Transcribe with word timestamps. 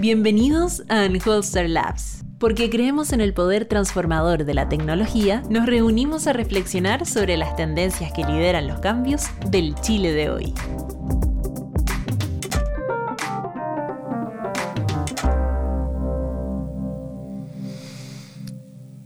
Bienvenidos 0.00 0.82
a 0.88 1.04
Unholster 1.04 1.68
Labs. 1.68 2.24
Porque 2.38 2.70
creemos 2.70 3.12
en 3.12 3.20
el 3.20 3.34
poder 3.34 3.66
transformador 3.66 4.46
de 4.46 4.54
la 4.54 4.66
tecnología, 4.66 5.42
nos 5.50 5.66
reunimos 5.66 6.26
a 6.26 6.32
reflexionar 6.32 7.04
sobre 7.04 7.36
las 7.36 7.54
tendencias 7.54 8.10
que 8.10 8.24
lideran 8.24 8.66
los 8.66 8.80
cambios 8.80 9.24
del 9.50 9.74
Chile 9.82 10.12
de 10.12 10.30
hoy. 10.30 10.54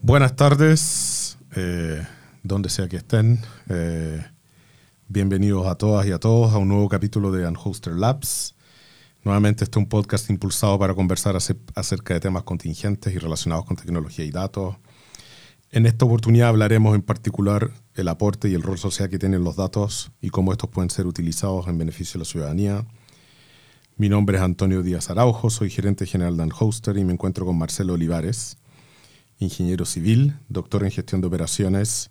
Buenas 0.01 0.37
tardes, 0.37 1.39
eh, 1.57 2.07
donde 2.45 2.69
sea 2.69 2.89
que 2.89 2.99
estén. 2.99 3.41
Eh, 3.69 4.25
bienvenidos 5.09 5.67
a 5.67 5.75
todas 5.75 6.07
y 6.07 6.13
a 6.13 6.21
todos 6.21 6.53
a 6.55 6.59
un 6.59 6.69
nuevo 6.69 6.89
capítulo 6.89 7.33
de 7.33 7.49
Unholster 7.49 7.95
Labs. 7.95 8.55
Nuevamente 9.25 9.65
este 9.65 9.79
es 9.79 9.83
un 9.83 9.89
podcast 9.89 10.29
impulsado 10.29 10.79
para 10.79 10.93
conversar 10.93 11.35
acerca 11.35 12.13
de 12.13 12.21
temas 12.21 12.43
contingentes 12.43 13.15
y 13.15 13.19
relacionados 13.19 13.65
con 13.65 13.75
tecnología 13.75 14.23
y 14.23 14.31
datos. 14.31 14.77
En 15.71 15.87
esta 15.87 16.05
oportunidad 16.05 16.51
hablaremos 16.51 16.95
en 16.95 17.01
particular 17.01 17.71
el 17.95 18.09
aporte 18.09 18.51
y 18.51 18.55
el 18.55 18.61
rol 18.61 18.77
social 18.77 19.09
que 19.09 19.19
tienen 19.19 19.43
los 19.43 19.57
datos 19.57 20.13
y 20.21 20.29
cómo 20.29 20.53
estos 20.53 20.69
pueden 20.69 20.91
ser 20.91 21.07
utilizados 21.07 21.69
en 21.69 21.79
beneficio 21.79 22.19
de 22.19 22.19
la 22.19 22.25
ciudadanía. 22.27 22.87
Mi 23.97 24.11
nombre 24.11 24.37
es 24.37 24.43
Antonio 24.43 24.83
Díaz 24.83 25.09
Araujo, 25.09 25.49
soy 25.49 25.71
gerente 25.71 26.05
general 26.05 26.37
de 26.37 26.43
Unhoster 26.43 26.99
y 26.99 27.05
me 27.07 27.15
encuentro 27.15 27.47
con 27.47 27.57
Marcelo 27.57 27.95
Olivares, 27.95 28.59
ingeniero 29.39 29.87
civil, 29.87 30.37
doctor 30.51 30.85
en 30.85 30.91
gestión 30.91 31.23
de 31.23 31.29
operaciones 31.29 32.11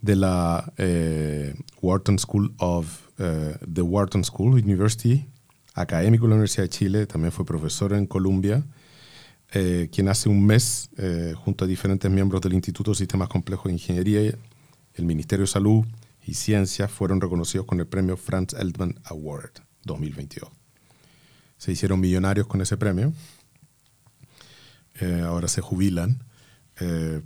de 0.00 0.16
la 0.16 0.72
eh, 0.76 1.54
Wharton 1.80 2.18
School 2.18 2.52
of 2.58 2.88
eh, 3.18 3.56
the 3.72 3.82
Wharton 3.82 4.24
School 4.24 4.54
University 4.54 5.28
académico 5.74 6.24
de 6.24 6.30
la 6.30 6.34
Universidad 6.36 6.64
de 6.64 6.68
Chile, 6.68 7.06
también 7.06 7.32
fue 7.32 7.44
profesor 7.44 7.92
en 7.92 8.06
Columbia, 8.06 8.64
eh, 9.52 9.88
quien 9.92 10.08
hace 10.08 10.28
un 10.28 10.44
mes, 10.44 10.90
eh, 10.96 11.34
junto 11.36 11.64
a 11.64 11.68
diferentes 11.68 12.10
miembros 12.10 12.40
del 12.40 12.54
Instituto 12.54 12.92
de 12.92 12.96
Sistemas 12.96 13.28
Complejos 13.28 13.66
de 13.66 13.72
Ingeniería, 13.72 14.34
el 14.94 15.04
Ministerio 15.04 15.44
de 15.44 15.48
Salud 15.48 15.84
y 16.24 16.34
Ciencias 16.34 16.90
fueron 16.90 17.20
reconocidos 17.20 17.66
con 17.66 17.80
el 17.80 17.86
premio 17.86 18.16
Franz 18.16 18.54
Eldman 18.54 18.98
Award 19.04 19.52
2022. 19.84 20.50
Se 21.56 21.72
hicieron 21.72 22.00
millonarios 22.00 22.46
con 22.46 22.60
ese 22.60 22.76
premio, 22.76 23.12
eh, 25.00 25.22
ahora 25.24 25.48
se 25.48 25.60
jubilan, 25.60 26.24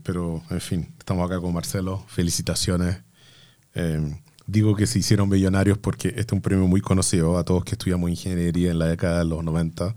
pero 0.03 0.43
en 0.51 0.61
fin, 0.61 0.95
estamos 0.99 1.25
acá 1.25 1.41
con 1.41 1.55
Marcelo, 1.55 2.05
felicitaciones 2.09 2.99
digo 4.47 4.75
que 4.77 4.87
se 4.87 4.99
hicieron 4.99 5.29
millonarios 5.29 5.79
porque 5.79 6.09
este 6.09 6.23
es 6.23 6.33
un 6.33 6.41
premio 6.41 6.67
muy 6.67 6.81
conocido 6.81 7.39
a 7.39 7.45
todos 7.45 7.65
que 7.65 7.73
estudiamos 7.73 8.11
ingeniería 8.11 8.71
en 8.71 8.79
la 8.79 8.87
década 8.87 9.19
de 9.19 9.25
los 9.25 9.43
90 9.45 9.95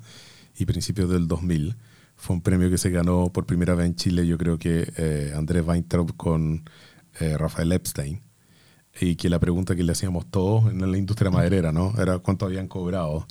y 0.57 0.65
principios 0.65 1.09
del 1.09 1.27
2000. 1.27 1.75
Fue 2.15 2.35
un 2.35 2.41
premio 2.41 2.69
que 2.69 2.77
se 2.77 2.89
ganó 2.89 3.31
por 3.31 3.45
primera 3.45 3.75
vez 3.75 3.85
en 3.85 3.95
Chile, 3.95 4.27
yo 4.27 4.37
creo 4.37 4.57
que 4.59 4.91
eh, 4.97 5.33
Andrés 5.35 5.65
Weintraub 5.65 6.15
con 6.17 6.63
eh, 7.19 7.37
Rafael 7.37 7.71
Epstein. 7.71 8.21
Y 8.99 9.15
que 9.15 9.29
la 9.29 9.39
pregunta 9.39 9.75
que 9.75 9.83
le 9.83 9.93
hacíamos 9.93 10.29
todos 10.29 10.69
en 10.71 10.91
la 10.91 10.97
industria 10.97 11.31
maderera, 11.31 11.71
¿no? 11.71 11.93
Era 11.97 12.19
cuánto 12.19 12.45
habían 12.45 12.67
cobrado. 12.67 13.25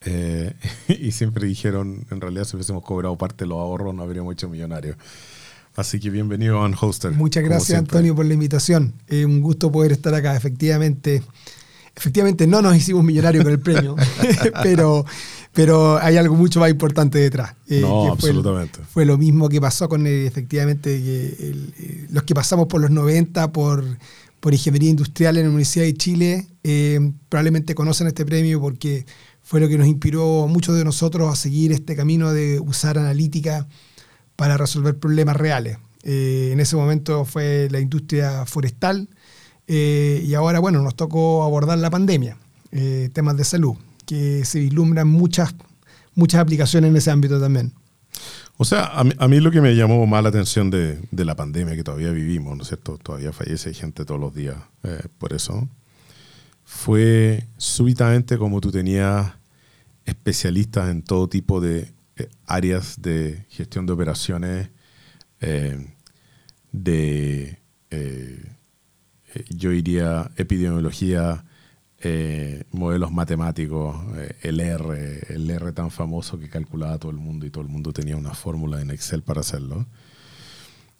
Eh, 0.00 0.54
y 0.88 1.12
siempre 1.12 1.46
dijeron, 1.46 2.06
en 2.10 2.20
realidad 2.20 2.44
si 2.44 2.56
hubiésemos 2.56 2.82
cobrado 2.82 3.16
parte 3.16 3.44
de 3.44 3.48
los 3.48 3.58
ahorros 3.58 3.94
no 3.94 4.02
habríamos 4.02 4.32
hecho 4.32 4.48
millonarios. 4.48 4.96
Así 5.76 5.98
que 5.98 6.08
bienvenido 6.08 6.62
a 6.62 6.70
Hoster. 6.70 7.12
Muchas 7.12 7.42
gracias, 7.42 7.76
Antonio, 7.76 8.14
por 8.14 8.24
la 8.24 8.34
invitación. 8.34 8.94
Es 9.08 9.24
un 9.24 9.40
gusto 9.40 9.72
poder 9.72 9.90
estar 9.90 10.14
acá. 10.14 10.36
Efectivamente, 10.36 11.20
efectivamente 11.96 12.46
no 12.46 12.62
nos 12.62 12.76
hicimos 12.76 13.02
millonarios 13.02 13.42
con 13.42 13.52
el 13.52 13.58
premio, 13.58 13.96
pero, 14.62 15.04
pero 15.52 15.98
hay 15.98 16.16
algo 16.16 16.36
mucho 16.36 16.60
más 16.60 16.70
importante 16.70 17.18
detrás. 17.18 17.54
Eh, 17.68 17.80
no, 17.80 18.12
absolutamente. 18.12 18.80
Fue, 18.88 19.04
lo 19.04 19.18
mismo 19.18 19.48
que 19.48 19.60
pasó 19.60 19.88
con, 19.88 20.06
eh, 20.06 20.26
efectivamente, 20.26 20.90
eh, 20.96 22.06
los 22.10 22.22
que 22.22 22.36
pasamos 22.36 22.68
por 22.68 22.80
los 22.80 22.92
90 22.92 23.50
por, 23.50 23.84
por 24.38 24.52
ingeniería 24.52 24.90
industrial 24.90 25.38
en 25.38 25.42
la 25.42 25.48
Universidad 25.48 25.86
de 25.86 25.94
Chile, 25.94 26.46
probablemente 27.28 27.74
conocen 27.74 28.06
este 28.06 28.24
premio 28.24 28.60
porque 28.60 29.06
fue 29.42 29.58
lo 29.58 29.68
que 29.68 29.76
nos 29.76 29.88
inspiró 29.88 30.44
a 30.44 30.46
muchos 30.46 30.76
de 30.76 30.84
nosotros 30.84 31.32
a 31.32 31.34
seguir 31.34 31.72
este 31.72 31.96
camino 31.96 32.32
de 32.32 32.60
usar 32.60 32.96
analítica 32.96 33.66
para 34.36 34.56
resolver 34.56 34.98
problemas 34.98 35.36
reales. 35.36 35.78
Eh, 36.02 36.50
en 36.52 36.60
ese 36.60 36.76
momento 36.76 37.24
fue 37.24 37.68
la 37.70 37.80
industria 37.80 38.44
forestal 38.46 39.08
eh, 39.66 40.22
y 40.26 40.34
ahora, 40.34 40.58
bueno, 40.58 40.82
nos 40.82 40.94
tocó 40.94 41.42
abordar 41.42 41.78
la 41.78 41.90
pandemia, 41.90 42.36
eh, 42.72 43.08
temas 43.12 43.36
de 43.36 43.44
salud, 43.44 43.74
que 44.04 44.44
se 44.44 44.58
vislumbran 44.58 45.08
muchas, 45.08 45.54
muchas 46.14 46.40
aplicaciones 46.40 46.90
en 46.90 46.96
ese 46.96 47.10
ámbito 47.10 47.40
también. 47.40 47.72
O 48.56 48.64
sea, 48.64 48.84
a 48.84 49.28
mí, 49.28 49.40
lo 49.40 49.50
que 49.50 49.60
me 49.60 49.74
llamó 49.74 50.06
más 50.06 50.22
la 50.22 50.28
atención 50.28 50.70
de, 50.70 51.00
de, 51.10 51.24
la 51.24 51.34
pandemia 51.34 51.74
que 51.74 51.82
todavía 51.82 52.12
vivimos, 52.12 52.56
¿no 52.56 52.62
es 52.62 52.68
cierto? 52.68 52.98
Todavía 52.98 53.32
fallece 53.32 53.74
gente 53.74 54.04
todos 54.04 54.20
los 54.20 54.32
días 54.32 54.56
por 55.18 55.32
eso. 55.32 55.68
Fue 56.62 57.48
súbitamente 57.56 58.38
como 58.38 58.60
tú 58.60 58.70
tenías 58.70 59.32
especialistas 60.04 60.90
en 60.90 61.02
todo 61.02 61.28
tipo 61.28 61.60
de 61.60 61.80
eh, 61.80 61.93
áreas 62.46 63.00
de 63.00 63.46
gestión 63.48 63.86
de 63.86 63.92
operaciones, 63.92 64.70
eh, 65.40 65.94
de, 66.72 67.58
eh, 67.90 68.52
yo 69.50 69.70
diría, 69.70 70.30
epidemiología, 70.36 71.44
modelos 72.70 73.12
matemáticos, 73.12 73.96
el 74.42 74.60
R, 74.60 75.34
el 75.34 75.48
R 75.48 75.72
tan 75.72 75.90
famoso 75.90 76.38
que 76.38 76.50
calculaba 76.50 76.98
todo 76.98 77.10
el 77.10 77.16
mundo 77.16 77.46
y 77.46 77.50
todo 77.50 77.62
el 77.62 77.70
mundo 77.70 77.94
tenía 77.94 78.14
una 78.14 78.34
fórmula 78.34 78.82
en 78.82 78.90
Excel 78.90 79.22
para 79.22 79.40
hacerlo. 79.40 79.86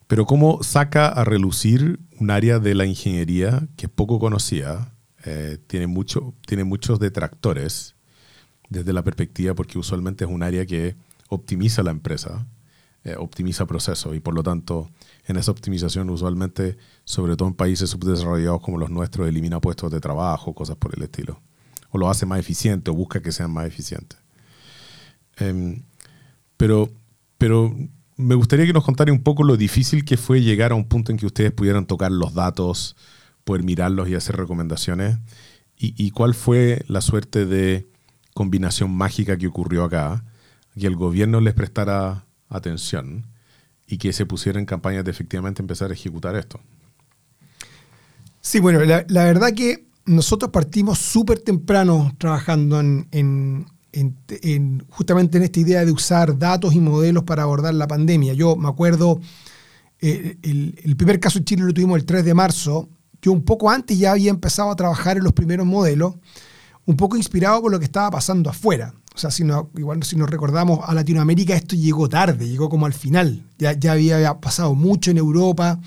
Pero 0.06 0.24
cómo 0.24 0.62
saca 0.62 1.08
a 1.08 1.24
relucir 1.24 2.00
un 2.18 2.30
área 2.30 2.58
de 2.58 2.74
la 2.74 2.86
ingeniería 2.86 3.68
que 3.76 3.90
poco 3.90 4.18
conocida, 4.18 4.94
tiene, 5.66 5.86
mucho, 5.86 6.34
tiene 6.46 6.64
muchos 6.64 6.98
detractores, 6.98 7.96
desde 8.74 8.92
la 8.92 9.02
perspectiva, 9.02 9.54
porque 9.54 9.78
usualmente 9.78 10.24
es 10.24 10.30
un 10.30 10.42
área 10.42 10.66
que 10.66 10.96
optimiza 11.28 11.82
la 11.82 11.90
empresa, 11.90 12.46
eh, 13.04 13.16
optimiza 13.18 13.66
procesos 13.66 14.14
y 14.16 14.20
por 14.20 14.34
lo 14.34 14.42
tanto 14.42 14.90
en 15.26 15.36
esa 15.36 15.50
optimización 15.50 16.10
usualmente, 16.10 16.76
sobre 17.04 17.36
todo 17.36 17.48
en 17.48 17.54
países 17.54 17.90
subdesarrollados 17.90 18.60
como 18.60 18.78
los 18.78 18.90
nuestros, 18.90 19.28
elimina 19.28 19.60
puestos 19.60 19.90
de 19.90 20.00
trabajo, 20.00 20.54
cosas 20.54 20.76
por 20.76 20.94
el 20.96 21.02
estilo. 21.02 21.40
O 21.90 21.98
lo 21.98 22.10
hace 22.10 22.26
más 22.26 22.40
eficiente 22.40 22.90
o 22.90 22.94
busca 22.94 23.22
que 23.22 23.32
sean 23.32 23.52
más 23.52 23.66
eficientes. 23.66 24.18
Em, 25.36 25.82
pero, 26.56 26.90
pero 27.38 27.74
me 28.16 28.34
gustaría 28.34 28.66
que 28.66 28.72
nos 28.72 28.84
contara 28.84 29.12
un 29.12 29.22
poco 29.22 29.44
lo 29.44 29.56
difícil 29.56 30.04
que 30.04 30.16
fue 30.16 30.42
llegar 30.42 30.72
a 30.72 30.74
un 30.74 30.86
punto 30.86 31.12
en 31.12 31.18
que 31.18 31.26
ustedes 31.26 31.52
pudieran 31.52 31.86
tocar 31.86 32.10
los 32.10 32.34
datos, 32.34 32.96
poder 33.44 33.62
mirarlos 33.62 34.08
y 34.08 34.14
hacer 34.14 34.36
recomendaciones. 34.36 35.18
y 35.76 36.10
cuál 36.12 36.34
fue 36.34 36.82
la 36.88 37.02
suerte 37.02 37.44
de 37.44 37.86
combinación 38.34 38.94
mágica 38.94 39.38
que 39.38 39.46
ocurrió 39.46 39.84
acá, 39.84 40.24
que 40.78 40.86
el 40.86 40.96
gobierno 40.96 41.40
les 41.40 41.54
prestara 41.54 42.26
atención 42.48 43.26
y 43.86 43.98
que 43.98 44.12
se 44.12 44.26
pusiera 44.26 44.58
en 44.58 44.66
campañas 44.66 45.04
de 45.04 45.12
efectivamente 45.12 45.62
empezar 45.62 45.90
a 45.90 45.94
ejecutar 45.94 46.36
esto. 46.36 46.60
Sí, 48.40 48.60
bueno, 48.60 48.80
la, 48.84 49.24
verdad 49.24 49.52
que 49.54 49.86
nosotros 50.04 50.50
partimos 50.50 50.98
súper 50.98 51.38
temprano 51.38 52.14
trabajando 52.18 52.80
en, 52.80 53.66
justamente 54.90 55.38
en 55.38 55.44
esta 55.44 55.60
idea 55.60 55.84
de 55.84 55.92
usar 55.92 56.36
datos 56.38 56.74
y 56.74 56.80
modelos 56.80 57.22
para 57.22 57.44
abordar 57.44 57.72
la 57.74 57.86
pandemia. 57.86 58.34
Yo 58.34 58.56
me 58.56 58.68
acuerdo, 58.68 59.20
eh, 60.00 60.36
el, 60.42 60.78
el, 60.84 60.96
primer 60.96 61.20
caso 61.20 61.38
en 61.38 61.44
Chile 61.44 61.62
lo 61.62 61.72
tuvimos 61.72 61.98
el 61.98 62.04
3 62.04 62.24
de 62.24 62.34
marzo. 62.34 62.88
Yo 63.22 63.32
un 63.32 63.44
poco 63.44 63.70
antes 63.70 63.98
ya 63.98 64.10
había 64.12 64.30
empezado 64.30 64.70
a 64.70 64.76
trabajar 64.76 65.16
en 65.16 65.24
los 65.24 65.32
primeros 65.32 65.66
modelos 65.66 66.16
un 66.86 66.96
poco 66.96 67.16
inspirado 67.16 67.62
por 67.62 67.72
lo 67.72 67.78
que 67.78 67.84
estaba 67.86 68.10
pasando 68.10 68.50
afuera. 68.50 68.94
O 69.14 69.18
sea, 69.18 69.30
si 69.30 69.44
no, 69.44 69.70
igual 69.76 70.02
si 70.02 70.16
nos 70.16 70.28
recordamos 70.28 70.80
a 70.82 70.92
Latinoamérica, 70.92 71.54
esto 71.54 71.76
llegó 71.76 72.08
tarde, 72.08 72.48
llegó 72.48 72.68
como 72.68 72.86
al 72.86 72.94
final. 72.94 73.44
Ya, 73.58 73.72
ya 73.72 73.92
había 73.92 74.40
pasado 74.40 74.74
mucho 74.74 75.12
en 75.12 75.18
Europa 75.18 75.78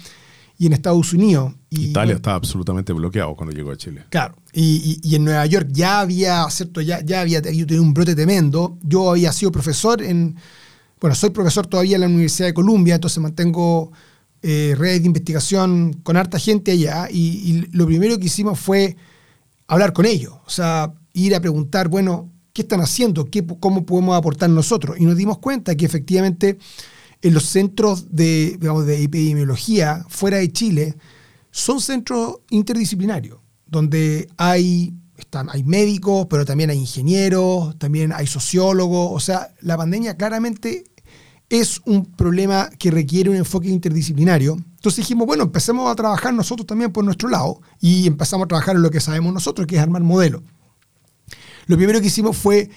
y 0.58 0.66
en 0.66 0.74
Estados 0.74 1.12
Unidos. 1.14 1.54
Y, 1.70 1.90
Italia 1.90 2.16
estaba 2.16 2.38
absolutamente 2.38 2.94
bloqueado 2.94 3.36
cuando 3.36 3.54
llegó 3.54 3.72
a 3.72 3.78
Chile. 3.78 4.06
Claro, 4.10 4.36
y, 4.54 5.00
y, 5.04 5.16
en 5.16 5.26
Nueva 5.26 5.46
York 5.46 5.68
ya 5.72 6.00
había, 6.00 6.50
¿cierto? 6.50 6.80
Ya, 6.80 7.02
ya 7.02 7.20
había 7.20 7.42
tenido 7.42 7.82
un 7.82 7.94
brote 7.94 8.16
tremendo. 8.16 8.78
Yo 8.82 9.12
había 9.12 9.34
sido 9.34 9.52
profesor 9.52 10.02
en, 10.02 10.38
bueno, 11.02 11.14
soy 11.14 11.32
profesor 11.32 11.68
todavía 11.68 11.96
en 11.96 12.02
la 12.02 12.08
Universidad 12.08 12.48
de 12.48 12.54
Columbia, 12.54 12.96
entonces 12.96 13.22
mantengo 13.22 13.92
eh, 14.42 14.74
redes 14.78 15.02
de 15.02 15.08
investigación 15.08 16.00
con 16.02 16.16
harta 16.16 16.40
gente 16.40 16.72
allá, 16.72 17.10
y 17.12 17.68
lo 17.74 17.86
primero 17.86 18.18
que 18.18 18.28
hicimos 18.28 18.58
fue 18.58 18.96
hablar 19.68 19.94
con 19.94 20.06
ellos, 20.06 20.34
o 20.46 20.50
sea, 20.50 20.94
ir 21.14 21.36
a 21.36 21.40
preguntar, 21.40 21.88
bueno, 21.88 22.31
¿qué 22.54 22.62
están 22.62 22.81
haciendo? 22.81 23.25
¿Qué, 23.25 23.46
¿Cómo 23.60 23.86
podemos 23.86 24.18
aportar 24.18 24.50
nosotros? 24.50 24.98
Y 25.00 25.06
nos 25.06 25.18
dimos 25.18 25.40
cuenta 25.40 25.75
que 25.75 25.86
efectivamente 25.86 26.58
en 27.22 27.34
los 27.34 27.46
centros 27.46 28.16
de, 28.16 28.58
de 28.58 29.04
epidemiología 29.04 30.06
fuera 30.08 30.38
de 30.38 30.52
Chile 30.52 30.96
son 31.52 31.81
centros 31.81 32.38
interdisciplinarios, 32.50 33.40
donde 33.66 34.30
hay 34.38 34.94
están, 35.18 35.50
hay 35.50 35.64
médicos, 35.64 36.28
pero 36.30 36.46
también 36.46 36.70
hay 36.70 36.78
ingenieros, 36.78 37.78
también 37.80 38.13
hay 38.13 38.28
sociólogos. 38.28 39.10
O 39.12 39.20
sea, 39.20 39.54
la 39.62 39.75
pandemia 39.75 40.16
claramente 40.16 40.84
es 41.50 41.81
un 41.86 42.06
problema 42.06 42.70
que 42.78 42.92
requiere 42.92 43.30
un 43.30 43.36
enfoque 43.36 43.70
interdisciplinario. 43.70 44.58
Entonces 44.88 45.04
dijimos, 45.04 45.28
bueno, 45.28 45.44
empecemos 45.44 45.92
a 45.92 45.95
trabajar 45.95 46.34
nosotros 46.34 46.66
también 46.66 46.94
por 46.94 47.04
nuestro 47.04 47.28
lado 47.28 47.60
y 47.81 48.07
empezamos 48.07 48.45
a 48.45 48.48
trabajar 48.48 48.78
en 48.78 48.81
lo 48.81 48.89
que 48.89 49.01
sabemos 49.01 49.34
nosotros, 49.34 49.68
que 49.68 49.75
es 49.75 49.81
armar 49.81 50.01
modelos. 50.01 50.44
Lo 51.66 51.75
primero 51.75 52.00
que 52.00 52.07
hicimos 52.07 52.38
fue 52.38 52.69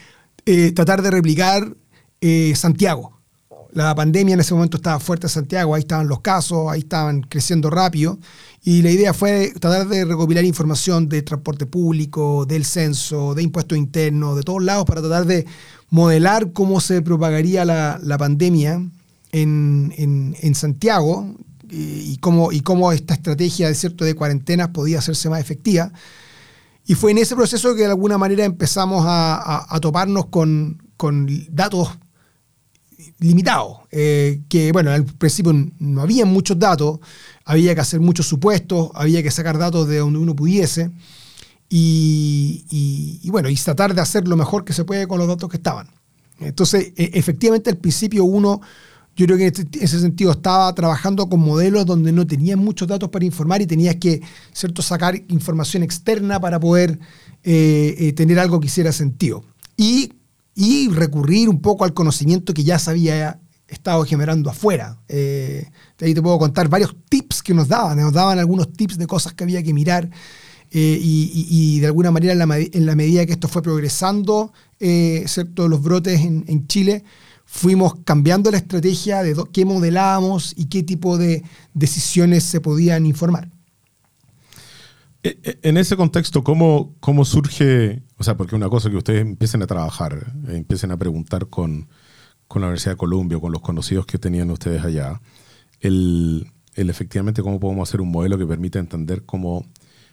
eh, 0.45 0.73
tratar 0.73 1.03
de 1.03 1.11
replicar 1.13 1.77
eh, 2.21 2.53
Santiago. 2.57 3.21
La 3.71 3.95
pandemia 3.95 4.35
en 4.35 4.41
ese 4.41 4.55
momento 4.55 4.79
estaba 4.79 4.99
fuerte 4.99 5.27
en 5.27 5.31
Santiago, 5.31 5.73
ahí 5.73 5.83
estaban 5.83 6.09
los 6.09 6.21
casos, 6.21 6.69
ahí 6.69 6.81
estaban 6.81 7.21
creciendo 7.21 7.71
rápido. 7.71 8.19
Y 8.65 8.83
la 8.83 8.91
idea 8.91 9.15
fue 9.15 9.53
tratar 9.61 9.87
de 9.87 10.05
recopilar 10.05 10.45
información 10.45 11.09
de 11.09 11.23
transporte 11.23 11.67
público, 11.67 12.45
del 12.45 12.65
censo, 12.65 13.37
de 13.37 13.45
impuestos 13.45 13.79
internos, 13.79 14.35
de 14.35 14.43
todos 14.43 14.65
lados, 14.65 14.85
para 14.85 15.01
tratar 15.01 15.27
de 15.27 15.47
modelar 15.91 16.53
cómo 16.53 16.81
se 16.81 17.03
propagaría 17.03 17.65
la, 17.65 18.19
pandemia 18.19 18.85
en, 19.31 20.55
Santiago 20.55 21.37
y, 21.71 22.17
cómo, 22.19 22.53
y 22.53 22.61
cómo 22.61 22.93
esta 22.93 23.15
estrategia 23.15 23.69
de, 23.69 23.75
cierto, 23.75 24.05
de 24.05 24.15
cuarentenas 24.15 24.69
podía 24.69 24.99
hacerse 24.99 25.29
más 25.29 25.41
efectiva. 25.41 25.93
Y 26.87 26.95
fue 26.95 27.13
en 27.13 27.19
ese 27.19 27.37
proceso 27.37 27.75
que 27.75 27.83
de 27.83 27.91
alguna 27.91 28.19
manera 28.19 28.45
empezamos 28.45 29.05
a, 29.07 29.79
toparnos 29.81 30.27
con, 30.27 30.83
con 30.97 31.29
datos 31.51 31.91
limitado, 33.21 33.83
eh, 33.91 34.41
que 34.49 34.73
bueno, 34.73 34.91
al 34.91 35.05
principio 35.05 35.53
no 35.79 36.03
había 36.03 36.25
muchos 36.25 36.59
datos, 36.59 37.01
había 37.45 37.75
que 37.75 37.81
hacer 37.81 38.01
muchos 38.01 38.27
supuestos, 38.27 38.91
había 38.95 39.23
que 39.23 39.31
sacar 39.31 39.59
datos 39.59 39.87
de 39.89 39.99
donde 39.99 40.19
uno 40.19 40.35
pudiese 40.35 40.91
y, 41.69 43.29
bueno, 43.31 43.49
y 43.49 43.55
tratar 43.55 43.95
de 43.95 44.01
hacer 44.01 44.27
lo 44.27 44.37
mejor 44.37 44.65
que 44.65 44.73
se 44.73 44.85
puede 44.85 45.07
con 45.07 45.19
los 45.19 45.29
datos 45.29 45.49
que 45.49 45.57
estaban. 45.59 45.89
Entonces, 46.41 46.93
e, 46.97 47.11
efectivamente 47.15 47.71
al 47.71 47.77
principio 47.77 48.25
uno, 48.25 48.61
yo 49.17 49.27
creo 49.27 49.37
que 49.37 49.47
en 49.47 49.55
este, 49.55 49.85
ese 49.85 50.01
sentido 50.01 50.33
estaba 50.33 50.73
trabajando 50.75 51.29
con 51.29 51.41
modelos 51.41 51.85
donde 51.87 52.13
no 52.13 52.27
tenías 52.27 52.57
muchos 52.57 52.89
datos 52.89 53.09
para 53.11 53.25
informar 53.25 53.61
y 53.61 53.67
tenías 53.67 53.97
que, 53.97 54.23
¿cierto?, 54.53 54.83
sacar 54.83 55.17
información 55.29 55.83
externa 55.83 56.41
para 56.41 56.59
poder 56.59 56.99
eh, 57.43 57.95
eh, 57.99 58.13
tener 58.13 58.39
algo 58.39 58.61
que 58.61 58.67
hiciera 58.67 58.93
sentido. 58.93 59.45
Y 59.77 60.13
y 60.61 60.89
recurrir 60.89 61.49
un 61.49 61.63
poco 61.63 61.85
al 61.85 61.95
conocimiento 61.95 62.53
que 62.53 62.65
ya 62.65 62.79
se 62.79 62.91
había 62.91 63.41
estado 63.67 64.05
generando 64.05 64.51
afuera. 64.51 64.99
Eh, 65.09 65.71
ahí 66.01 66.13
te 66.13 66.21
puedo 66.21 66.39
contar 66.39 66.69
varios 66.69 66.95
tips 67.09 67.43
que 67.43 67.55
nos 67.55 67.69
daban, 67.69 67.99
nos 67.99 68.13
daban 68.13 68.39
algunos 68.39 68.73
tips 68.73 68.99
de 68.99 69.07
cosas 69.07 69.33
que 69.33 69.45
había 69.45 69.63
que 69.63 69.73
mirar. 69.73 70.11
Eh, 70.73 70.99
y, 71.03 71.81
de 71.81 71.87
alguna 71.87 72.13
manera 72.13 72.33
en 72.33 72.87
la, 72.87 72.95
medida 72.95 73.27
que 73.27 73.33
esto 73.33 73.49
fue 73.49 73.63
progresando, 73.63 74.53
eh, 74.79 75.25
¿cierto? 75.27 75.67
los 75.67 75.83
brotes 75.83 76.21
en, 76.21 76.67
Chile, 76.69 77.03
fuimos 77.53 77.95
cambiando 78.05 78.49
la 78.53 78.59
estrategia 78.59 79.25
de 79.25 79.35
qué 79.53 79.65
modelábamos 79.65 80.55
y 80.57 80.67
qué 80.67 80.85
tipo 80.85 81.19
de 81.19 81.43
decisiones 81.75 82.45
se 82.45 82.61
podían 82.61 83.07
informar. 83.07 83.49
E, 85.25 85.37
e, 85.43 85.59
en 85.69 85.77
ese 85.77 85.97
contexto, 85.97 86.45
¿cómo, 86.45 86.95
¿cómo 87.01 87.25
surge? 87.25 88.05
O 88.19 88.23
sea, 88.23 88.37
porque 88.37 88.55
una 88.55 88.69
cosa 88.69 88.89
que 88.89 88.97
ustedes 88.97 89.23
empiecen 89.23 89.63
a 89.63 89.67
trabajar, 89.67 90.33
eh, 90.47 90.59
empiecen 90.59 90.93
a 90.93 90.97
preguntar 90.97 91.49
con, 91.49 91.89
con, 92.47 92.63
la 92.63 92.69
Universidad 92.69 92.93
de 92.93 92.99
Columbia 92.99 93.39
o 93.39 93.41
con 93.41 93.51
los 93.51 93.63
conocidos 93.63 94.07
que 94.07 94.19
tenían 94.19 94.49
ustedes 94.53 94.85
allá, 94.85 95.21
el, 95.81 96.53
el, 96.77 96.89
efectivamente 96.89 97.43
cómo 97.43 97.59
podemos 97.59 97.89
hacer 97.89 98.01
un 98.01 98.13
modelo 98.13 98.39
que 98.39 98.47
permita 98.47 98.79
entender 98.79 99.25
cómo... 99.25 99.67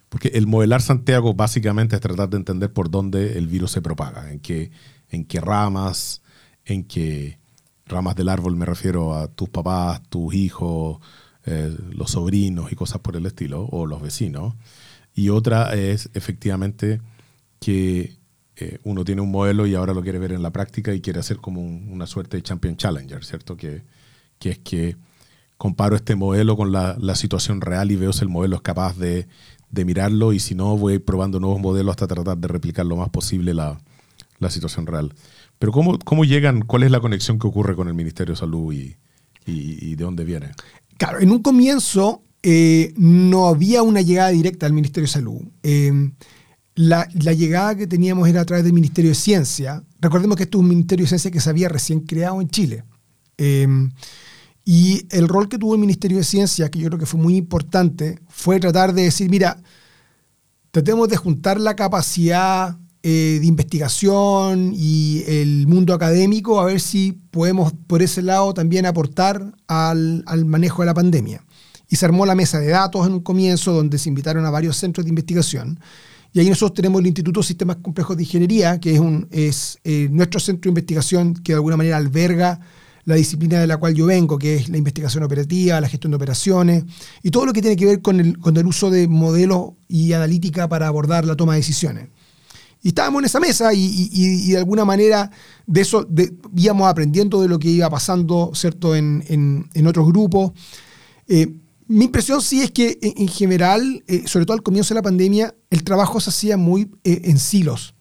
Porque 0.10 0.30
el 0.30 0.48
modelar 0.48 0.82
Santiago 0.82 1.36
básicamente 1.36 1.96
es 1.96 2.02
tratar 2.02 2.30
de 2.30 2.38
entender 2.38 2.74
por 2.74 2.90
dónde 2.90 3.38
el 3.38 3.46
virus 3.48 3.72
se 3.74 3.82
propaga, 3.82 4.32
en 4.32 4.40
qué, 4.40 4.72
en 5.10 5.24
qué 5.24 5.40
ramas, 5.40 6.24
en 6.68 6.84
qué 6.84 7.40
ramas 7.86 8.16
del 8.16 8.30
árbol 8.30 8.56
me 8.56 8.66
refiero 8.66 9.16
a 9.16 9.28
tus 9.30 9.50
papás, 9.50 10.02
tus 10.10 10.34
hijos, 10.34 11.00
eh, 11.46 11.76
los 11.92 12.12
sobrinos 12.12 12.72
y 12.72 12.76
cosas 12.76 13.00
por 13.00 13.16
el 13.16 13.26
estilo, 13.26 13.66
o 13.66 13.86
los 13.86 14.02
vecinos. 14.02 14.54
Y 15.16 15.30
otra 15.30 15.74
es 15.74 16.10
efectivamente 16.14 17.02
que 17.60 18.18
eh, 18.58 18.80
uno 18.84 19.06
tiene 19.06 19.22
un 19.22 19.32
modelo 19.32 19.66
y 19.66 19.76
ahora 19.76 19.94
lo 19.94 20.04
quiere 20.04 20.20
ver 20.20 20.34
en 20.34 20.44
la 20.44 20.52
práctica 20.52 20.94
y 20.94 21.02
quiere 21.02 21.20
hacer 21.20 21.38
como 21.38 21.62
una 21.62 22.06
suerte 22.06 22.38
de 22.38 22.44
champion 22.44 22.76
challenger, 22.76 23.24
¿cierto? 23.24 23.56
Que, 23.56 23.84
que 24.40 24.50
es 24.52 24.60
que 24.60 24.98
comparo 25.58 25.96
este 25.96 26.16
modelo 26.16 26.58
con 26.58 26.72
la, 26.72 27.16
situación 27.16 27.62
real 27.62 27.92
y 27.92 27.96
veo 27.96 28.14
si 28.14 28.24
el 28.24 28.30
modelo 28.30 28.58
es 28.58 28.62
capaz 28.62 28.98
de, 28.98 29.28
mirarlo 29.72 30.34
y 30.34 30.40
si 30.40 30.54
no 30.54 30.78
voy 30.78 31.00
probando 31.00 31.40
nuevos 31.40 31.62
modelos 31.62 31.92
hasta 31.92 32.08
tratar 32.08 32.38
de 32.38 32.48
replicar 32.48 32.86
lo 32.86 32.98
más 32.98 33.10
posible 33.10 33.54
la 33.54 33.80
situación 34.50 34.86
real. 34.86 35.14
Pero 35.60 35.72
¿cómo, 35.72 35.98
¿cómo, 36.00 36.24
llegan, 36.26 36.62
cuál 36.62 36.84
es 36.84 36.92
la 36.92 37.00
conexión 37.00 37.40
que 37.40 37.48
ocurre 37.48 37.76
con 37.76 37.88
el 37.88 37.94
Ministerio 37.94 38.34
de 38.34 38.40
Salud 38.40 38.74
y, 38.74 38.96
y, 39.46 39.96
de 39.96 40.04
dónde 40.04 40.24
viene? 40.24 40.52
Claro, 40.98 41.20
en 41.20 41.32
un 41.32 41.42
comienzo 41.42 42.24
eh, 42.44 42.94
no 42.98 43.48
había 43.48 43.84
una 43.84 44.02
llegada 44.02 44.30
directa 44.30 44.66
al 44.66 44.74
Ministerio 44.74 45.08
de 45.08 45.14
Salud. 45.14 45.42
Eh, 45.64 46.12
la, 46.76 47.06
llegada 47.06 47.76
que 47.76 47.88
teníamos 47.88 48.30
era 48.30 48.42
a 48.42 48.46
través 48.46 48.64
del 48.64 48.74
Ministerio 48.74 49.10
de 49.10 49.16
Ciencia. 49.16 49.84
Recordemos 50.00 50.38
que 50.38 50.44
esto 50.44 50.60
es 50.60 50.62
un 50.62 50.70
Ministerio 50.70 51.06
de 51.06 51.10
Ciencia 51.10 51.32
que 51.32 51.40
se 51.40 51.50
había 51.50 51.70
recién 51.70 52.02
creado 52.02 52.40
en 52.40 52.50
Chile. 52.50 52.84
Eh, 53.38 53.68
y 54.64 55.08
el 55.12 55.28
rol 55.28 55.48
que 55.48 55.58
tuvo 55.58 55.76
el 55.76 55.80
Ministerio 55.80 56.18
de 56.18 56.24
Ciencia, 56.24 56.70
que 56.70 56.80
yo 56.80 56.88
creo 56.88 57.00
que 57.00 57.06
fue 57.06 57.20
muy 57.20 57.36
importante, 57.38 58.20
fue 58.28 58.60
tratar 58.60 58.94
de 58.94 59.04
decir, 59.04 59.30
mira, 59.30 59.62
tratemos 60.72 61.08
de 61.08 61.16
juntar 61.16 61.60
la 61.60 61.76
capacidad 61.76 62.78
de 63.10 63.46
investigación 63.46 64.74
y 64.76 65.24
el 65.28 65.68
mundo 65.68 65.94
académico 65.94 66.60
a 66.60 66.66
ver 66.66 66.80
si 66.80 67.14
podemos 67.32 67.74
por 67.88 68.02
ese 68.02 68.22
lado 68.22 68.54
también 68.54 68.86
aportar 68.86 69.54
al, 69.68 70.24
al 70.26 70.46
manejo 70.46 70.82
de 70.82 70.88
la 70.88 70.94
pandemia 70.94 71.44
y 71.90 71.96
se 71.96 72.06
armó 72.06 72.26
la 72.26 72.36
mesa 72.36 72.60
de 72.60 72.68
datos 72.68 73.06
en 73.08 73.14
un 73.14 73.22
comienzo 73.22 73.74
donde 73.74 73.98
se 73.98 74.10
invitaron 74.10 74.46
a 74.46 74.50
varios 74.50 74.78
centros 74.78 75.06
de 75.06 75.10
investigación. 75.10 75.80
Y 76.34 76.40
ahí 76.40 76.50
nosotros 76.50 76.76
tenemos 76.76 77.00
el 77.00 77.08
Instituto 77.08 77.40
de 77.40 77.48
Sistemas 77.48 77.78
Complejos 77.78 78.18
de 78.18 78.24
Ingeniería, 78.24 78.80
que 78.80 78.94
es, 78.94 79.00
un, 79.00 79.28
es 79.32 79.80
eh, 79.84 80.08
nuestro 80.12 80.40
centro 80.40 80.70
de 80.70 80.72
investigación 80.72 81.34
que 81.34 81.54
de 81.54 81.56
alguna 81.56 81.78
manera 81.78 81.98
alberga 81.98 82.60
la 83.06 83.16
disciplina 83.16 83.60
de 83.60 83.68
la 83.68 83.78
cual 83.78 83.94
yo 83.94 84.06
vengo, 84.06 84.38
que 84.38 84.56
es 84.56 84.68
la 84.68 84.78
investigación 84.78 85.24
operativa, 85.24 85.80
la 85.80 85.88
gestión 85.88 86.12
de 86.12 86.18
operaciones 86.18 86.84
y 87.24 87.32
todo 87.32 87.46
lo 87.46 87.54
que 87.54 87.62
tiene 87.62 87.78
que 87.78 87.86
ver 87.86 88.02
con 88.02 88.20
el, 88.20 88.38
con 88.38 88.58
el 88.58 88.66
uso 88.66 88.90
de 88.90 89.08
modelos 89.08 89.72
y 89.88 90.12
analítica 90.12 90.68
para 90.68 90.88
abordar 90.88 91.24
la 91.26 91.38
toma 91.38 91.54
de 91.54 91.60
decisiones. 91.60 92.10
Y 92.88 92.92
estábamos 92.92 93.20
en 93.20 93.26
esa 93.26 93.42
mesa 93.42 93.74
y, 93.74 94.50
de 94.50 94.58
alguna 94.58 94.86
manera 94.86 95.30
de 95.66 95.82
eso 95.82 96.06
de, 96.06 96.34
íbamos 96.56 96.88
aprendiendo 96.88 97.42
de 97.42 97.50
lo 97.50 97.60
que 97.60 97.68
iba 97.68 97.90
pasando 97.90 98.52
¿cierto? 98.54 98.96
En, 98.96 99.26
en, 99.28 99.88
otros 99.88 100.08
grupos. 100.08 100.54
Eh, 101.28 101.54
mi 101.88 102.06
impresión 102.06 102.42
sí 102.42 102.62
es 102.62 102.72
que 102.72 102.98
en, 103.02 103.28
general, 103.28 104.06
eh, 104.08 104.26
sobre 104.26 104.46
todo 104.46 104.56
al 104.56 104.64
comienzo 104.64 104.94
de 104.94 105.00
la 105.00 105.02
pandemia, 105.02 105.54
el 105.70 105.84
trabajo 105.84 106.22
se 106.22 106.30
hacía 106.30 106.56
muy 106.56 106.90
eh, 107.04 107.24
en 107.26 107.40
silos. 107.40 107.94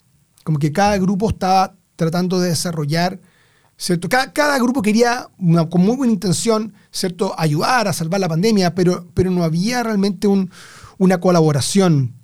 Como 0.44 0.60
que 0.60 0.70
cada 0.70 0.96
grupo 0.98 1.30
estaba 1.30 1.74
tratando 1.96 2.38
de 2.38 2.50
desarrollar, 2.50 3.20
¿cierto? 3.76 4.08
Cada, 4.08 4.56
grupo 4.60 4.82
quería, 4.82 5.28
con 5.68 5.80
muy 5.80 5.96
buena 5.96 6.12
intención, 6.12 6.74
¿cierto?, 6.92 7.34
ayudar 7.36 7.88
a 7.88 7.92
salvar 7.92 8.20
la 8.20 8.28
pandemia, 8.28 8.76
pero, 8.76 9.08
pero 9.14 9.32
no 9.32 9.42
había 9.42 9.82
realmente 9.82 10.28
una 10.28 11.18
colaboración 11.18 12.15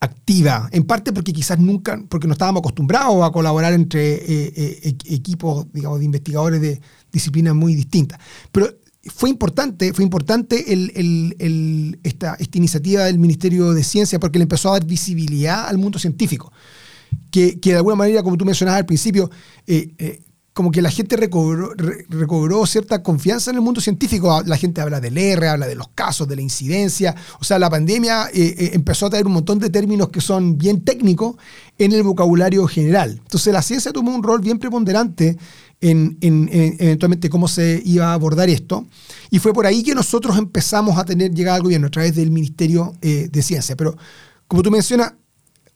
activa, 0.00 0.68
en 0.72 0.84
parte 0.84 1.12
porque 1.12 1.32
quizás 1.32 1.58
nunca, 1.58 2.02
porque 2.08 2.26
no 2.26 2.32
estábamos 2.32 2.60
acostumbrados 2.60 3.22
a 3.22 3.30
colaborar 3.30 3.74
entre 3.74 4.14
eh, 4.14 4.96
equipos, 5.04 5.66
digamos, 5.72 5.98
de 5.98 6.06
investigadores 6.06 6.60
de 6.60 6.80
disciplinas 7.12 7.54
muy 7.54 7.74
distintas. 7.74 8.18
Pero 8.50 8.80
fue 9.04 9.30
importante, 9.30 9.94
fue 9.94 10.04
importante 10.04 10.64
esta, 12.02 12.36
iniciativa 12.52 13.04
del 13.04 13.18
Ministerio 13.18 13.72
de 13.72 13.82
Ciencia 13.82 14.20
porque 14.20 14.38
le 14.38 14.44
empezó 14.44 14.70
a 14.70 14.72
dar 14.72 14.84
visibilidad 14.84 15.68
al 15.68 15.78
mundo 15.78 15.98
científico. 15.98 16.52
Que, 17.30 17.58
de 17.62 17.76
alguna 17.76 17.96
manera, 17.96 18.22
como 18.22 18.36
tú 18.36 18.44
mencionabas 18.44 18.80
al 18.80 18.86
principio, 18.86 19.30
eh, 19.66 19.94
eh, 19.98 20.22
como 20.60 20.70
que 20.70 20.82
la 20.82 20.90
gente 20.90 21.16
recobró, 21.16 22.66
cierta 22.66 23.02
confianza 23.02 23.50
en 23.50 23.56
el 23.56 23.62
mundo 23.62 23.80
científico. 23.80 24.42
La 24.44 24.58
gente 24.58 24.82
habla 24.82 25.00
del 25.00 25.16
R, 25.16 25.48
habla 25.48 25.66
de 25.66 25.74
los 25.74 25.88
casos, 25.94 26.28
de 26.28 26.36
la 26.36 26.42
incidencia. 26.42 27.16
O 27.40 27.44
sea, 27.44 27.58
la 27.58 27.70
pandemia 27.70 28.28
eh, 28.34 28.72
empezó 28.74 29.06
a 29.06 29.08
traer 29.10 29.26
un 29.26 29.32
montón 29.32 29.58
de 29.58 29.70
términos 29.70 30.10
que 30.10 30.20
son 30.20 30.58
bien 30.58 30.84
técnicos 30.84 31.36
en 31.78 31.92
el 31.92 32.02
vocabulario 32.02 32.66
general. 32.66 33.20
Entonces, 33.22 33.54
la 33.54 33.62
ciencia 33.62 33.90
tomó 33.90 34.14
un 34.14 34.22
rol 34.22 34.42
bien 34.42 34.58
preponderante 34.58 35.38
en, 35.80 36.18
eventualmente 36.20 37.30
cómo 37.30 37.48
se 37.48 37.80
iba 37.82 38.08
a 38.08 38.12
abordar 38.12 38.50
esto. 38.50 38.86
Y 39.30 39.38
fue 39.38 39.54
por 39.54 39.64
ahí 39.64 39.82
que 39.82 39.94
nosotros 39.94 40.36
empezamos 40.36 40.98
a 40.98 41.06
tener 41.06 41.32
llegada 41.32 41.56
al 41.56 41.62
gobierno 41.62 41.86
a 41.86 41.90
través 41.90 42.14
del 42.14 42.30
Ministerio 42.30 42.92
eh, 43.00 43.30
de 43.32 43.40
Ciencia. 43.40 43.76
Pero 43.76 43.96
como 44.46 44.62
tú 44.62 44.70
mencionas, 44.70 45.14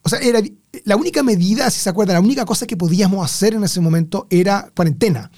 o 0.05 0.09
sea, 0.09 0.19
era 0.19 0.39
la 0.83 0.95
única 0.95 1.23
medida, 1.23 1.67
si 1.71 1.79
se 1.79 1.89
acuerdan, 1.89 2.13
la 2.13 2.19
única 2.19 2.45
cosa 2.45 2.67
que 2.67 2.77
podíamos 2.77 3.25
hacer 3.25 3.55
en 3.55 3.63
ese 3.63 3.81
momento 3.81 4.27
era 4.29 4.71
cuarentena. 4.75 5.31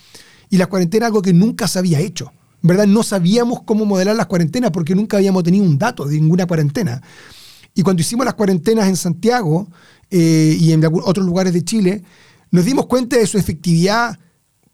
Y 0.50 0.58
la 0.58 0.66
cuarentena 0.66 1.06
algo 1.06 1.22
que 1.22 1.32
nunca 1.32 1.70
se 1.70 1.80
había 1.80 2.02
hecho. 2.02 2.34
¿Verdad? 2.62 2.86
No 2.86 3.02
sabíamos 3.02 3.62
cómo 3.64 3.86
modelar 3.86 4.18
las 4.18 4.26
cuarentenas 4.26 4.72
porque 4.72 4.94
nunca 4.94 5.18
habíamos 5.18 5.44
tenido 5.44 5.64
un 5.64 5.78
dato 5.78 6.04
de 6.06 6.16
ninguna 6.20 6.46
cuarentena. 6.48 7.02
Y 7.76 7.82
cuando 7.82 8.02
hicimos 8.02 8.26
las 8.26 8.34
cuarentenas 8.34 8.90
en 8.90 8.98
Santiago 8.98 9.70
eh, 10.10 10.58
y 10.60 10.74
en 10.74 10.84
otros 10.84 11.26
lugares 11.26 11.54
de 11.54 11.64
Chile, 11.64 12.04
nos 12.52 12.66
dimos 12.66 12.88
cuenta 12.88 13.16
de 13.16 13.26
su 13.26 13.38
efectividad 13.38 14.20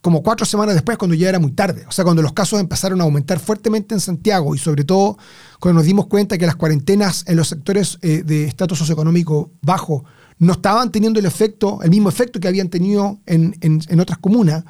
como 0.03 0.21
cuatro 0.21 0.45
semanas 0.45 0.75
después, 0.75 0.97
cuando 0.97 1.15
ya 1.15 1.29
era 1.29 1.39
muy 1.39 1.53
tarde. 1.53 1.85
O 1.87 1.91
sea, 1.93 2.03
cuando 2.03 2.21
los 2.21 2.33
casos 2.33 2.59
empezaron 2.59 2.99
a 2.99 3.05
aumentar 3.05 3.39
fuertemente 3.39 3.95
en 3.95 4.01
Santiago 4.01 4.53
y 4.53 4.57
sobre 4.57 4.83
todo 4.83 5.17
cuando 5.61 5.79
nos 5.79 5.85
dimos 5.85 6.07
cuenta 6.07 6.37
que 6.37 6.45
las 6.45 6.57
cuarentenas 6.57 7.23
en 7.25 7.37
los 7.37 7.47
sectores 7.47 7.99
eh, 8.01 8.21
de 8.21 8.43
estatus 8.43 8.79
socioeconómico 8.79 9.51
bajo 9.61 10.03
no 10.39 10.51
estaban 10.51 10.91
teniendo 10.91 11.21
el 11.21 11.25
efecto, 11.25 11.79
el 11.83 11.89
mismo 11.89 12.09
efecto 12.09 12.41
que 12.41 12.49
habían 12.49 12.67
tenido 12.67 13.21
en, 13.25 13.55
en, 13.61 13.99
otras 14.01 14.17
comunas. 14.17 14.65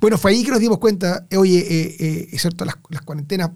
Bueno, 0.00 0.16
fue 0.16 0.30
ahí 0.30 0.44
que 0.44 0.52
nos 0.52 0.60
dimos 0.60 0.78
cuenta, 0.78 1.26
eh, 1.28 1.36
oye, 1.36 1.58
eh, 1.58 2.28
es 2.30 2.40
cierto, 2.40 2.64
las, 2.64 2.76
las, 2.88 3.02
cuarentenas 3.02 3.50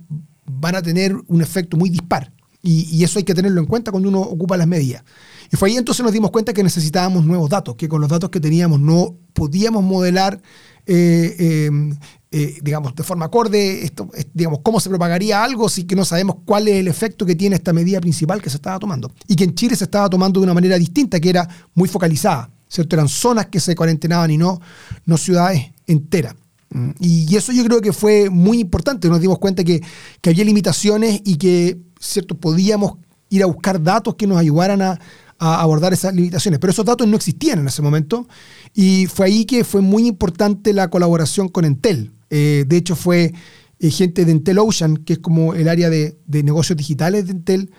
van 0.45 0.75
a 0.75 0.83
tener 0.83 1.15
un 1.29 1.41
efecto 1.41 1.77
muy 1.77 1.89
dispar. 1.89 2.33
Y, 2.63 3.03
eso 3.03 3.19
hay 3.19 3.25
que 3.25 3.35
tenerlo 3.35 3.61
en 3.61 3.67
cuenta 3.67 3.91
cuando 3.91 4.09
uno 4.09 4.21
ocupa 4.21 4.57
las 4.57 4.69
medidas. 4.69 5.03
Y 5.51 5.57
fue 5.57 5.69
ahí 5.69 5.77
entonces 5.77 6.05
nos 6.05 6.13
dimos 6.13 6.31
cuenta 6.31 6.53
que 6.53 6.63
necesitábamos 6.63 7.25
nuevos 7.25 7.51
datos, 7.51 7.75
que 7.75 7.89
con 7.89 8.01
los 8.01 8.09
datos 8.09 8.31
que 8.31 8.39
teníamos 8.39 8.79
no 8.79 9.17
podíamos 9.33 9.83
modelar 9.83 10.41
eh, 10.87 11.67
em, 11.67 11.97
eh, 12.35 12.59
digamos, 12.63 12.95
de 12.95 13.03
forma 13.03 13.27
acorde, 13.27 13.85
esto, 13.85 14.09
digamos, 14.33 14.61
cómo 14.63 14.81
se 14.81 14.89
propagaría 14.89 15.45
algo 15.45 15.69
si 15.69 15.85
que 15.85 15.95
no 15.95 16.05
sabemos 16.05 16.37
cuál 16.47 16.67
es 16.67 16.77
el 16.77 16.89
efecto 16.89 17.27
que 17.27 17.35
tiene 17.35 17.57
esta 17.57 17.75
medida 17.75 18.01
principal 18.01 18.41
que 18.41 18.49
se 18.49 18.57
estaba 18.57 18.79
tomando. 18.79 19.13
Y 19.29 19.37
que 19.37 19.45
en 19.45 19.55
Chile 19.55 19.77
se 19.77 19.85
estaba 19.85 20.09
tomando 20.09 20.41
de 20.41 20.45
una 20.45 20.55
manera 20.55 20.79
distinta, 20.79 21.21
que 21.21 21.29
era 21.29 21.47
muy 21.75 21.89
focalizada, 21.89 22.51
¿cierto? 22.69 22.97
Eran 22.97 23.09
zonas 23.09 23.47
que 23.47 23.61
se 23.61 23.75
cuarentenaban 23.77 24.31
y 24.31 24.39
no, 24.39 24.61
no 25.05 25.19
ciudades 25.19 25.73
enteras. 25.87 26.35
Mm, 26.71 26.91
y 27.01 27.37
eso 27.37 27.53
yo 27.53 27.65
creo 27.65 27.83
que 27.83 27.93
fue 27.93 28.31
muy 28.31 28.61
importante. 28.61 29.09
Nos 29.09 29.21
dimos 29.21 29.39
cuenta 29.39 29.63
que, 29.63 29.83
que 30.23 30.31
había 30.31 30.45
limitaciones 30.45 31.21
y 31.25 31.37
que, 31.37 31.79
¿cierto? 32.03 32.35
Podíamos 32.35 32.95
ir 33.31 33.43
a 33.43 33.47
buscar 33.47 33.83
datos 33.83 34.15
que 34.17 34.27
nos 34.27 34.39
ayudaran 34.39 34.83
a, 34.83 34.99
abordar 35.39 35.93
esas 35.93 36.15
limitaciones. 36.15 36.61
Pero 36.61 36.71
esos 36.71 36.85
datos 36.85 37.09
no 37.09 37.17
existían 37.17 37.59
en 37.59 37.67
ese 37.67 37.83
momento 37.83 38.29
y 38.75 39.07
fue 39.07 39.27
ahí 39.27 39.45
que 39.45 39.65
fue 39.65 39.81
muy 39.81 40.07
importante 40.07 40.73
la 40.73 40.89
colaboración 40.89 41.49
con 41.49 41.65
Entel. 41.65 42.13
Eh, 42.31 42.65
de 42.69 42.77
hecho, 42.77 42.95
fue 42.95 43.35
eh, 43.81 43.91
gente 43.91 44.25
de 44.25 44.31
Entel 44.31 44.61
Ocean, 44.61 44.99
que 44.99 45.15
es 45.15 45.19
como 45.19 45.55
el 45.55 45.69
área 45.69 45.91
de, 45.91 46.17
negocios 46.29 46.77
digitales 46.77 47.27
de 47.27 47.33
Entel, 47.33 47.73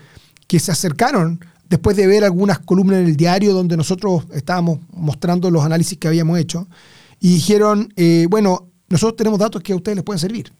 que 0.46 0.60
se 0.60 0.72
acercaron 0.72 1.40
después 1.70 1.96
de 1.96 2.06
ver 2.06 2.24
algunas 2.24 2.58
columnas 2.58 2.98
en 2.98 3.06
el 3.06 3.16
diario 3.16 3.54
donde 3.54 3.78
nosotros 3.78 4.24
estábamos 4.34 4.80
mostrando 4.92 5.50
los 5.50 5.64
análisis 5.64 5.96
que 5.96 6.06
habíamos 6.06 6.38
hecho 6.38 6.68
y 7.18 7.32
dijeron, 7.32 7.94
eh, 7.96 8.26
bueno, 8.28 8.68
nosotros 8.90 9.16
tenemos 9.16 9.38
datos 9.38 9.62
que 9.62 9.72
a 9.72 9.76
ustedes 9.76 9.96
les 9.96 10.04
pueden 10.04 10.20
servir. 10.20 10.52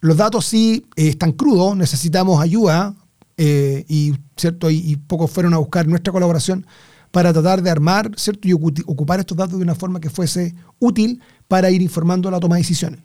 Los 0.00 0.16
datos 0.16 0.46
sí 0.46 0.86
están 0.96 1.32
crudos, 1.32 1.76
necesitamos 1.76 2.40
ayuda 2.40 2.94
eh, 3.36 3.84
y, 3.88 4.14
¿cierto? 4.36 4.70
Y, 4.70 4.96
pocos 4.96 5.30
fueron 5.30 5.54
a 5.54 5.58
buscar 5.58 5.86
nuestra 5.86 6.12
colaboración 6.12 6.66
para 7.10 7.32
tratar 7.32 7.62
de 7.62 7.70
armar 7.70 8.10
¿cierto? 8.16 8.48
y 8.48 8.52
ocupar 8.52 9.20
estos 9.20 9.36
datos 9.36 9.58
de 9.58 9.64
una 9.64 9.74
forma 9.74 10.00
que 10.00 10.10
fuese 10.10 10.54
útil 10.78 11.20
para 11.48 11.70
ir 11.70 11.82
informando 11.82 12.30
la 12.30 12.40
toma 12.40 12.56
de 12.56 12.62
decisiones. 12.62 13.00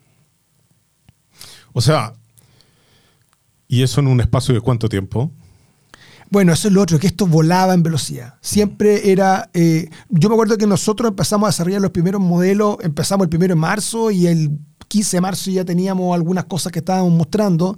O 1.73 1.81
sea, 1.81 2.13
¿y 3.67 3.83
eso 3.83 4.01
en 4.01 4.07
un 4.07 4.19
espacio 4.19 4.53
de 4.53 4.61
cuánto 4.61 4.89
tiempo? 4.89 5.31
Bueno, 6.29 6.53
eso 6.53 6.69
es 6.69 6.73
lo 6.73 6.81
otro, 6.81 6.97
que 6.97 7.07
esto 7.07 7.27
volaba 7.27 7.73
en 7.73 7.83
velocidad. 7.83 8.35
Siempre 8.39 9.11
era. 9.11 9.49
Eh, 9.53 9.89
yo 10.07 10.29
me 10.29 10.35
acuerdo 10.35 10.57
que 10.57 10.65
nosotros 10.65 11.09
empezamos 11.09 11.47
a 11.47 11.51
desarrollar 11.51 11.81
los 11.81 11.91
primeros 11.91 12.21
modelos, 12.21 12.77
empezamos 12.81 13.25
el 13.25 13.29
primero 13.29 13.53
de 13.53 13.59
marzo 13.59 14.11
y 14.11 14.27
el 14.27 14.57
15 14.87 15.17
de 15.17 15.21
marzo 15.21 15.51
ya 15.51 15.65
teníamos 15.65 16.15
algunas 16.15 16.45
cosas 16.45 16.71
que 16.71 16.79
estábamos 16.79 17.11
mostrando. 17.11 17.77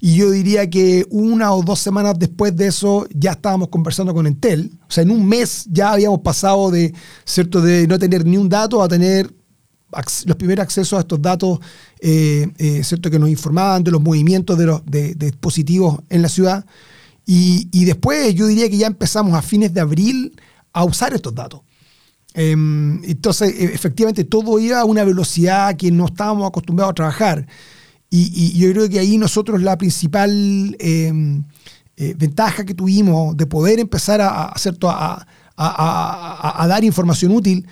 Y 0.00 0.16
yo 0.16 0.30
diría 0.30 0.68
que 0.68 1.06
una 1.10 1.52
o 1.52 1.62
dos 1.62 1.80
semanas 1.80 2.14
después 2.18 2.54
de 2.56 2.68
eso 2.68 3.06
ya 3.14 3.32
estábamos 3.32 3.68
conversando 3.68 4.12
con 4.14 4.26
Entel. 4.26 4.72
O 4.88 4.90
sea, 4.90 5.02
en 5.02 5.10
un 5.10 5.26
mes 5.26 5.66
ya 5.70 5.92
habíamos 5.92 6.20
pasado 6.20 6.70
de, 6.70 6.94
¿cierto? 7.24 7.60
de 7.60 7.86
no 7.86 7.98
tener 7.98 8.24
ni 8.24 8.36
un 8.36 8.48
dato 8.48 8.82
a 8.82 8.88
tener 8.88 9.32
los 10.26 10.36
primeros 10.36 10.62
accesos 10.62 10.96
a 10.98 11.00
estos 11.00 11.22
datos 11.22 11.58
eh, 12.00 12.48
eh, 12.58 12.84
¿cierto? 12.84 13.10
que 13.10 13.18
nos 13.18 13.30
informaban 13.30 13.82
de 13.82 13.90
los 13.90 14.02
movimientos 14.02 14.58
de 14.58 14.66
los 14.66 14.84
de, 14.84 15.14
dispositivos 15.14 16.00
en 16.10 16.22
la 16.22 16.28
ciudad. 16.28 16.66
Y, 17.28 17.84
después 17.84 18.34
yo 18.34 18.46
diría 18.46 18.70
que 18.70 18.76
ya 18.76 18.86
empezamos 18.86 19.34
a 19.34 19.42
fines 19.42 19.74
de 19.74 19.80
abril 19.80 20.40
a 20.72 20.84
usar 20.84 21.12
estos 21.12 21.34
datos. 21.34 21.62
Em, 22.34 23.02
entonces, 23.02 23.52
e, 23.52 23.64
efectivamente, 23.64 24.22
todo 24.22 24.60
iba 24.60 24.78
a 24.78 24.84
una 24.84 25.02
velocidad 25.02 25.74
que 25.76 25.90
no 25.90 26.06
estábamos 26.06 26.46
acostumbrados 26.46 26.92
a 26.92 26.94
trabajar. 26.94 27.46
Y, 28.18 28.58
yo 28.58 28.72
creo 28.72 28.88
que 28.88 28.98
ahí 28.98 29.18
nosotros 29.18 29.62
la 29.62 29.76
principal 29.76 30.76
em, 30.78 31.44
eh, 31.96 32.14
ventaja 32.16 32.64
que 32.64 32.74
tuvimos 32.74 33.36
de 33.36 33.46
poder 33.46 33.78
empezar 33.78 34.20
a, 34.20 34.52
a, 34.52 35.26
a, 36.62 36.66
dar 36.66 36.84
información 36.84 37.32
útil 37.32 37.66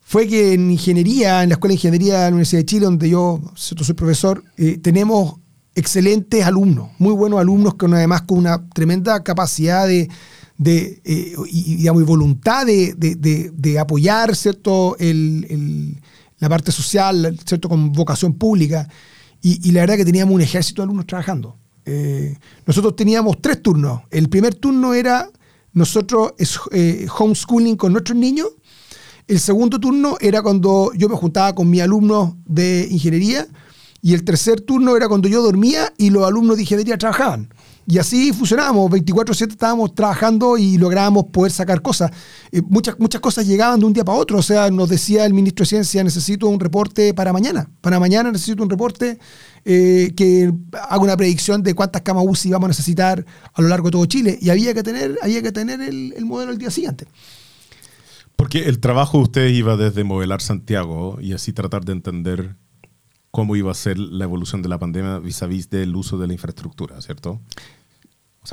fue 0.00 0.26
que 0.26 0.54
en 0.54 0.70
ingeniería, 0.70 1.42
en 1.42 1.50
la 1.50 1.54
Escuela 1.54 1.70
de 1.70 1.76
Ingeniería 1.76 2.14
de 2.14 2.20
la 2.22 2.28
Universidad 2.28 2.60
de 2.60 2.66
Chile, 2.66 2.84
donde 2.84 3.10
yo 3.10 3.40
soy 3.54 3.94
profesor, 3.94 4.42
eh, 4.56 4.78
tenemos 4.78 5.36
excelentes 5.74 6.44
alumnos, 6.44 6.90
muy 6.98 7.12
buenos 7.12 7.40
alumnos, 7.40 7.74
con 7.74 7.94
además 7.94 8.22
con 8.22 8.38
una 8.38 8.68
tremenda 8.70 9.22
capacidad 9.22 9.86
de, 9.86 10.08
de 10.58 11.00
eh, 11.04 11.34
y, 11.48 11.76
digamos, 11.76 12.04
voluntad 12.04 12.66
de, 12.66 12.94
de, 12.96 13.78
apoyar 13.78 14.34
¿cierto? 14.34 14.96
El, 14.98 16.00
la 16.38 16.48
parte 16.48 16.72
social, 16.72 17.38
¿cierto? 17.46 17.68
con 17.68 17.92
vocación 17.92 18.34
pública. 18.34 18.88
Y, 19.42 19.72
la 19.72 19.80
verdad 19.80 19.96
que 19.96 20.04
teníamos 20.04 20.34
un 20.34 20.42
ejército 20.42 20.82
de 20.82 20.84
alumnos 20.84 21.06
trabajando. 21.06 21.56
Eh, 21.86 22.36
nosotros 22.66 22.94
teníamos 22.94 23.40
tres 23.40 23.62
turnos. 23.62 24.02
El 24.10 24.28
primer 24.28 24.54
turno 24.54 24.92
era 24.92 25.30
nosotros 25.72 26.32
eh, 26.72 27.06
homeschooling 27.18 27.76
con 27.76 27.92
nuestros 27.92 28.18
niños. 28.18 28.48
El 29.26 29.40
segundo 29.40 29.78
turno 29.78 30.16
era 30.20 30.42
cuando 30.42 30.92
yo 30.94 31.08
me 31.08 31.16
juntaba 31.16 31.54
con 31.54 31.70
mis 31.70 31.80
alumnos 31.80 32.34
de 32.44 32.86
ingeniería. 32.90 33.46
Y 34.02 34.14
el 34.14 34.24
tercer 34.24 34.60
turno 34.60 34.96
era 34.96 35.08
cuando 35.08 35.28
yo 35.28 35.42
dormía 35.42 35.92
y 35.96 36.10
los 36.10 36.26
alumnos 36.26 36.56
de 36.56 36.62
ingeniería 36.62 36.98
trabajaban. 36.98 37.52
Y 37.86 37.98
así 37.98 38.32
funcionábamos, 38.32 38.90
24/7 38.90 39.52
estábamos 39.52 39.94
trabajando 39.94 40.56
y 40.56 40.78
lográbamos 40.78 41.26
poder 41.26 41.50
sacar 41.50 41.82
cosas. 41.82 42.10
Eh, 42.52 42.62
muchas, 42.68 42.98
muchas 42.98 43.20
cosas 43.20 43.46
llegaban 43.46 43.80
de 43.80 43.86
un 43.86 43.92
día 43.92 44.04
para 44.04 44.18
otro, 44.18 44.38
o 44.38 44.42
sea, 44.42 44.70
nos 44.70 44.88
decía 44.88 45.26
el 45.26 45.34
ministro 45.34 45.64
de 45.64 45.68
Ciencia, 45.68 46.04
necesito 46.04 46.46
un 46.48 46.60
reporte 46.60 47.14
para 47.14 47.32
mañana, 47.32 47.68
para 47.80 47.98
mañana 47.98 48.30
necesito 48.30 48.62
un 48.62 48.70
reporte 48.70 49.18
eh, 49.64 50.12
que 50.16 50.52
haga 50.72 51.02
una 51.02 51.16
predicción 51.16 51.62
de 51.62 51.74
cuántas 51.74 52.02
camas 52.02 52.24
UCI 52.26 52.50
vamos 52.50 52.66
a 52.66 52.68
necesitar 52.68 53.24
a 53.52 53.62
lo 53.62 53.68
largo 53.68 53.88
de 53.88 53.92
todo 53.92 54.06
Chile. 54.06 54.38
Y 54.40 54.50
había 54.50 54.72
que 54.74 54.82
tener, 54.82 55.18
había 55.22 55.42
que 55.42 55.52
tener 55.52 55.80
el, 55.80 56.14
el 56.16 56.24
modelo 56.24 56.52
el 56.52 56.58
día 56.58 56.70
siguiente. 56.70 57.06
Porque 58.36 58.68
el 58.68 58.80
trabajo 58.80 59.18
de 59.18 59.24
ustedes 59.24 59.52
iba 59.52 59.76
desde 59.76 60.02
modelar 60.02 60.40
Santiago 60.40 61.18
y 61.20 61.34
así 61.34 61.52
tratar 61.52 61.84
de 61.84 61.92
entender 61.92 62.56
cómo 63.30 63.56
iba 63.56 63.70
a 63.70 63.74
ser 63.74 63.98
la 63.98 64.24
evolución 64.24 64.62
de 64.62 64.68
la 64.68 64.78
pandemia 64.78 65.18
vis 65.18 65.42
a 65.42 65.46
vis 65.46 65.70
del 65.70 65.94
uso 65.94 66.18
de 66.18 66.26
la 66.26 66.32
infraestructura, 66.32 67.00
¿cierto? 67.00 67.40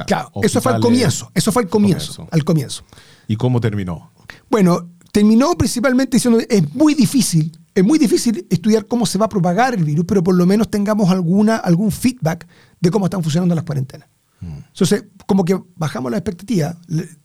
claro, 0.06 0.32
eso 0.44 0.62
fue 0.62 0.74
al 0.74 0.82
comienzo, 0.82 1.32
eso 1.34 1.52
fue 1.52 1.64
al 1.64 1.70
comienzo, 1.70 2.28
al 2.30 2.44
comienzo. 2.44 2.84
¿Y 3.28 3.36
cómo 3.36 3.60
terminó? 3.60 4.12
Bueno, 4.50 4.90
terminó 5.12 5.56
principalmente 5.58 6.18
diciendo 6.18 6.40
es 6.48 6.76
muy 6.76 6.94
difícil, 6.94 7.58
es 7.74 7.84
muy 7.84 7.98
difícil 7.98 8.46
estudiar 8.50 8.86
cómo 8.86 9.06
se 9.06 9.18
va 9.18 9.26
a 9.26 9.30
propagar 9.30 9.74
el 9.74 9.84
virus, 9.84 10.06
pero 10.08 10.24
por 10.24 10.36
lo 10.36 10.46
menos 10.46 10.70
tengamos 10.70 11.10
alguna, 11.10 11.56
algún 11.56 11.92
feedback 11.92 12.48
de 12.80 12.92
cómo 12.92 13.06
están 13.06 13.24
funcionando 13.24 13.56
las 13.56 13.64
cuarentenas. 13.64 14.10
Mm. 14.42 14.58
Entonces, 14.68 15.06
como 15.26 15.44
que 15.46 15.60
bajamos 15.76 16.12
la 16.12 16.18
expectativa, 16.18 16.78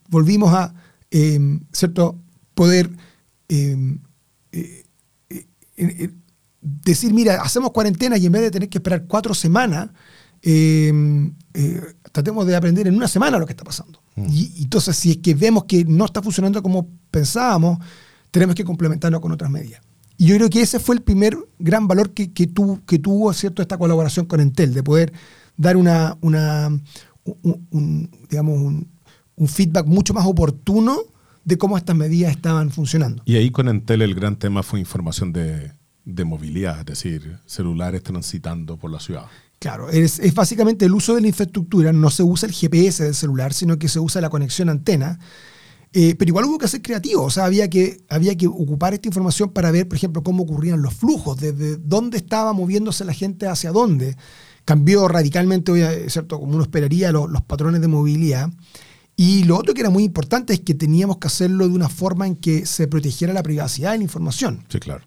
volvimos 0.09 0.53
a, 0.55 0.75
em, 1.11 1.61
¿cierto?, 1.73 2.19
poder 2.55 2.91
em, 3.49 3.99
eh, 4.53 4.85
eh, 5.31 5.47
eh, 5.77 6.11
decir, 6.63 7.13
mira, 7.13 7.43
hacemos 7.43 7.73
cuarentena 7.73 8.17
y 8.17 8.27
en 8.27 8.33
vez 8.33 8.43
de 8.43 8.51
tener 8.51 8.69
que 8.69 8.79
esperar 8.79 9.05
cuatro 9.07 9.35
semanas, 9.35 9.91
em, 10.41 11.35
tratemos 12.13 12.47
de 12.47 12.57
aprender 12.57 12.87
en 12.87 12.95
una 12.95 13.09
semana 13.09 13.39
lo 13.39 13.47
que 13.47 13.53
está 13.53 13.65
pasando. 13.65 14.01
Mm. 14.15 14.27
Y, 14.31 14.63
entonces, 14.63 14.97
si 14.97 15.11
es 15.13 15.17
que 15.19 15.35
vemos 15.35 15.65
que 15.65 15.85
no 15.85 16.05
está 16.05 16.23
funcionando 16.23 16.63
como 16.63 16.89
pensábamos, 17.11 17.79
tenemos 18.31 18.55
que 18.55 18.65
complementarlo 18.65 19.21
con 19.21 19.33
otras 19.33 19.51
medidas. 19.51 19.83
Y 20.17 20.27
yo 20.27 20.37
creo 20.37 20.49
que 20.49 20.61
ese 20.61 20.79
fue 20.79 20.95
el 20.95 21.03
primer 21.03 21.37
gran 21.59 21.89
valor 21.89 22.13
que, 22.13 22.33
que, 22.33 22.49
que 22.87 22.99
tuvo 22.99 23.33
¿cierto? 23.33 23.61
esta 23.61 23.77
colaboración 23.77 24.27
con 24.27 24.41
Entel, 24.41 24.73
de 24.73 24.83
poder 24.83 25.13
dar 25.57 25.77
una, 25.77 26.17
una 26.21 26.71
un, 27.25 28.11
digamos, 28.29 28.61
un, 28.61 29.49
feedback 29.49 29.87
mucho 29.87 30.15
más 30.15 30.25
oportuno 30.25 30.99
de 31.45 31.59
cómo 31.59 31.77
estas 31.77 31.97
medidas 31.97 32.31
estaban 32.31 32.71
funcionando. 32.71 33.23
Y 33.27 33.35
ahí 33.35 33.51
con 33.51 33.69
Entel 33.69 34.03
el 34.03 34.15
gran 34.15 34.37
tema 34.37 34.63
fue 34.63 34.79
información 34.79 35.33
de, 35.33 35.73
de 36.05 36.25
movilidad, 36.25 36.81
es 36.81 36.87
decir, 36.87 37.39
celulares 37.47 38.03
transitando 38.03 38.77
por 38.77 38.91
la 38.91 39.01
ciudad. 39.01 39.27
Claro, 39.63 39.91
es, 39.91 40.21
básicamente 40.35 40.87
el 40.87 40.93
uso 40.93 41.15
de 41.15 41.21
la 41.21 41.29
infraestructura, 41.29 41.93
no 41.93 42.11
se 42.11 42.25
usa 42.25 42.49
el 42.49 42.53
GPS 42.53 43.05
del 43.05 43.15
celular, 43.15 43.53
sino 43.53 43.79
que 43.79 43.89
se 43.89 44.01
usa 44.01 44.21
la 44.21 44.29
conexión 44.29 44.69
antena. 44.69 45.21
Eh, 45.93 46.17
pero 46.19 46.31
igual 46.31 46.47
hubo 46.47 46.59
que 46.59 46.67
ser 46.67 46.83
creativo, 46.83 47.23
o 47.23 47.31
sea, 47.31 47.45
había 47.45 47.69
que, 47.69 48.03
había 48.09 48.35
que 48.37 48.47
ocupar 48.49 48.95
esta 48.95 49.07
información 49.07 49.51
para 49.51 49.71
ver, 49.71 49.87
por 49.87 49.97
ejemplo, 49.97 50.23
cómo 50.23 50.43
ocurrían 50.43 50.83
los 50.83 50.95
flujos, 50.95 51.39
desde 51.39 51.77
dónde 51.77 52.17
estaba 52.17 52.53
moviéndose 52.55 53.05
la 53.05 53.13
gente 53.13 53.47
hacia 53.47 53.71
dónde. 53.71 54.17
Cambió 54.65 55.07
radicalmente, 55.07 56.09
¿cierto? 56.09 56.41
como 56.41 56.55
uno 56.55 56.63
esperaría, 56.63 57.13
los, 57.13 57.43
patrones 57.43 57.81
de 57.81 57.89
movilidad. 57.89 58.51
Y 59.17 59.45
lo 59.45 59.59
otro 59.59 59.75
que 59.75 59.83
era 59.83 59.91
muy 59.91 60.03
importante 60.03 60.55
es 60.55 60.61
que 60.61 60.75
teníamos 60.75 61.19
que 61.19 61.29
hacerlo 61.29 61.69
de 61.69 61.75
una 61.75 61.89
forma 61.89 62.27
en 62.27 62.35
que 62.35 62.67
se 62.67 62.89
protegiera 62.89 63.33
la 63.33 63.43
privacidad 63.43 63.93
de 63.93 63.99
la 63.99 64.05
información. 64.05 64.65
Sí, 64.69 64.81
claro. 64.81 65.05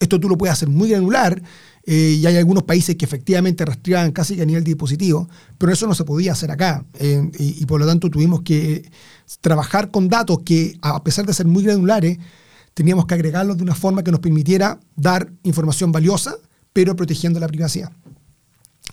Esto 0.00 0.18
tú 0.18 0.28
lo 0.28 0.36
puedes 0.38 0.52
hacer 0.52 0.68
muy 0.68 0.90
granular 0.90 1.40
eh, 1.84 2.16
y 2.20 2.26
hay 2.26 2.36
algunos 2.36 2.64
países 2.64 2.96
que 2.96 3.04
efectivamente 3.04 3.64
rastreaban 3.64 4.10
casi 4.10 4.36
que 4.36 4.42
a 4.42 4.46
nivel 4.46 4.64
dispositivo, 4.64 5.28
pero 5.58 5.72
eso 5.72 5.86
no 5.86 5.94
se 5.94 6.04
podía 6.04 6.32
hacer 6.32 6.50
acá. 6.50 6.84
Eh, 6.98 7.30
y, 7.38 7.62
y, 7.62 7.66
por 7.66 7.78
lo 7.78 7.86
tanto 7.86 8.10
tuvimos 8.10 8.42
que 8.42 8.90
trabajar 9.40 9.90
con 9.90 10.08
datos 10.08 10.40
que, 10.44 10.76
a 10.82 11.02
pesar 11.04 11.26
de 11.26 11.34
ser 11.34 11.46
muy 11.46 11.62
granulares, 11.62 12.18
teníamos 12.74 13.06
que 13.06 13.14
agregarlos 13.14 13.56
de 13.56 13.62
una 13.62 13.74
forma 13.74 14.02
que 14.02 14.10
nos 14.10 14.20
permitiera 14.20 14.80
dar 14.96 15.30
información 15.44 15.92
valiosa, 15.92 16.36
pero 16.72 16.96
protegiendo 16.96 17.38
la 17.40 17.48
privacidad. 17.48 17.92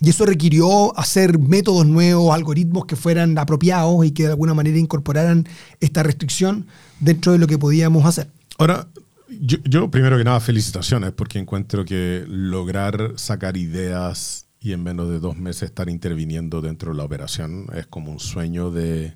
Y 0.00 0.10
eso 0.10 0.26
requirió 0.26 0.98
hacer 0.98 1.38
métodos 1.38 1.86
nuevos, 1.86 2.34
algoritmos 2.34 2.86
que 2.86 2.96
fueran 2.96 3.36
apropiados 3.38 4.04
y 4.04 4.10
que 4.10 4.24
de 4.24 4.30
alguna 4.30 4.54
manera 4.54 4.78
incorporaran 4.78 5.46
esta 5.80 6.02
restricción 6.02 6.66
dentro 7.00 7.32
de 7.32 7.38
lo 7.38 7.46
que 7.46 7.58
podíamos 7.58 8.04
hacer. 8.04 8.30
Ahora, 8.58 8.88
yo, 9.28 9.58
yo, 9.64 9.90
primero 9.90 10.18
que 10.18 10.24
nada, 10.24 10.40
felicitaciones, 10.40 11.12
porque 11.12 11.38
encuentro 11.38 11.84
que 11.84 12.24
lograr 12.28 13.14
sacar 13.16 13.56
ideas 13.56 14.46
y 14.60 14.72
en 14.72 14.82
menos 14.82 15.10
de 15.10 15.20
dos 15.20 15.36
meses 15.36 15.64
estar 15.64 15.88
interviniendo 15.88 16.60
dentro 16.60 16.92
de 16.92 16.98
la 16.98 17.04
operación 17.04 17.66
es 17.74 17.86
como 17.86 18.12
un 18.12 18.20
sueño 18.20 18.70
de, 18.70 19.14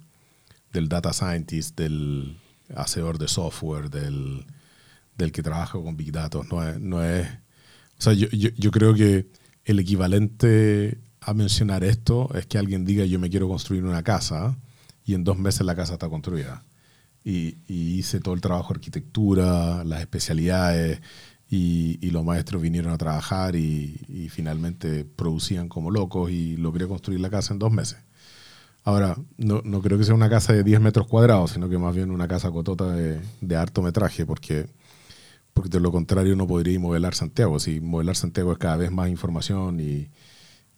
del 0.73 0.88
data 0.88 1.12
scientist, 1.12 1.79
del 1.79 2.38
hacedor 2.75 3.19
de 3.19 3.29
software, 3.29 3.91
del, 3.91 4.45
del 5.17 5.33
que 5.33 5.43
trabaja 5.43 5.79
con 5.79 5.97
Big 5.97 6.12
Data. 6.12 6.41
No 6.50 6.62
es, 6.62 6.81
no 6.81 7.03
es, 7.05 7.27
o 7.99 8.03
sea, 8.03 8.12
yo, 8.12 8.29
yo, 8.29 8.50
yo 8.57 8.71
creo 8.71 8.95
que 8.95 9.29
el 9.65 9.79
equivalente 9.79 10.99
a 11.21 11.35
mencionar 11.35 11.85
esto 11.85 12.31
es 12.35 12.47
que 12.47 12.59
alguien 12.59 12.85
diga 12.85 13.05
yo 13.05 13.19
me 13.19 13.29
quiero 13.29 13.49
construir 13.49 13.85
una 13.85 14.03
casa 14.03 14.57
y 15.05 15.15
en 15.15 15.25
dos 15.25 15.38
meses 15.38 15.62
la 15.62 15.75
casa 15.75 15.95
está 15.95 16.09
construida. 16.09 16.65
Y, 17.28 17.58
y 17.66 17.99
hice 17.99 18.20
todo 18.20 18.35
el 18.35 18.40
trabajo 18.40 18.73
de 18.73 18.78
arquitectura, 18.78 19.85
las 19.85 20.00
especialidades, 20.00 21.00
y, 21.50 21.99
y, 22.00 22.11
los 22.11 22.25
maestros 22.25 22.61
vinieron 22.62 22.92
a 22.92 22.99
trabajar 22.99 23.56
y, 23.56 24.00
y, 24.08 24.28
finalmente 24.28 25.04
producían 25.04 25.68
como 25.68 25.90
locos 25.90 26.30
y 26.30 26.56
logré 26.56 26.87
construir 26.87 27.20
la 27.20 27.30
casa 27.30 27.54
en 27.54 27.58
dos 27.58 27.73
meses. 27.73 27.99
Ahora, 28.85 29.16
no, 29.37 29.61
no, 29.64 29.82
creo 29.82 29.99
que 29.99 30.04
sea 30.04 30.14
una 30.14 30.30
casa 30.30 30.52
de 30.52 30.64
10 30.64 30.80
metros 30.80 31.06
cuadrados, 31.06 31.50
sino 31.52 31.68
que 31.68 31.78
más 31.78 31.94
bien 31.94 32.11
una 32.11 32.28
casa 32.28 32.50
cotota 32.50 32.90
de, 32.92 33.20
de 33.40 33.56
harto 33.56 33.82
metraje, 33.82 34.25
porque, 34.26 34.66
porque 35.52 35.68
de 35.70 35.80
lo 35.80 35.92
contrario 35.92 36.37
no 36.37 36.47
podría 36.47 36.78
modelar 36.80 37.14
Santiago. 37.14 37.58
Si 37.61 37.80
modelar 37.80 38.16
Santiago 38.16 38.52
es 38.52 38.58
cada 38.58 38.76
vez 38.76 38.90
más 38.90 39.08
información 39.11 39.80
y, 39.80 40.08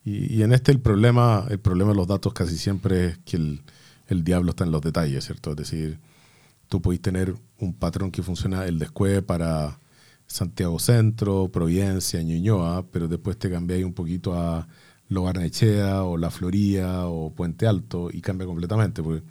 y, 0.05 0.43
en 0.43 0.53
este 0.53 0.73
el 0.73 0.81
problema, 0.81 1.47
el 1.51 1.61
problema 1.61 1.91
de 1.91 1.97
los 1.97 2.09
datos 2.09 2.33
casi 2.33 2.57
siempre 2.59 3.07
es 3.07 3.19
que 3.19 3.37
el, 3.37 3.63
el 4.09 4.25
diablo 4.25 4.51
está 4.51 4.65
en 4.65 4.73
los 4.73 4.83
detalles, 4.83 5.25
¿cierto? 5.25 5.51
Es 5.51 5.57
decir, 5.57 5.99
tú 6.71 6.81
podéis 6.81 7.03
tener 7.03 7.35
un 7.59 7.75
patrón 7.75 8.13
que 8.13 8.23
funciona 8.23 8.65
el 8.65 8.79
descueve 8.79 9.23
para 9.23 9.81
Santiago 10.29 10.79
Centro, 10.79 11.49
Providencia, 11.49 12.23
Ñuñoa, 12.23 12.87
pero 12.93 13.09
después 13.09 13.37
te 13.37 13.51
cambiáis 13.51 13.85
un 13.85 13.93
poquito 13.93 14.35
a 14.39 14.69
Logarnechea 15.09 16.05
o 16.05 16.17
La 16.17 16.31
Floría 16.31 17.07
o 17.07 17.35
Puente 17.35 17.67
Alto 17.67 18.09
y 18.13 18.21
cambia 18.21 18.47
completamente, 18.47 19.03
porque 19.03 19.25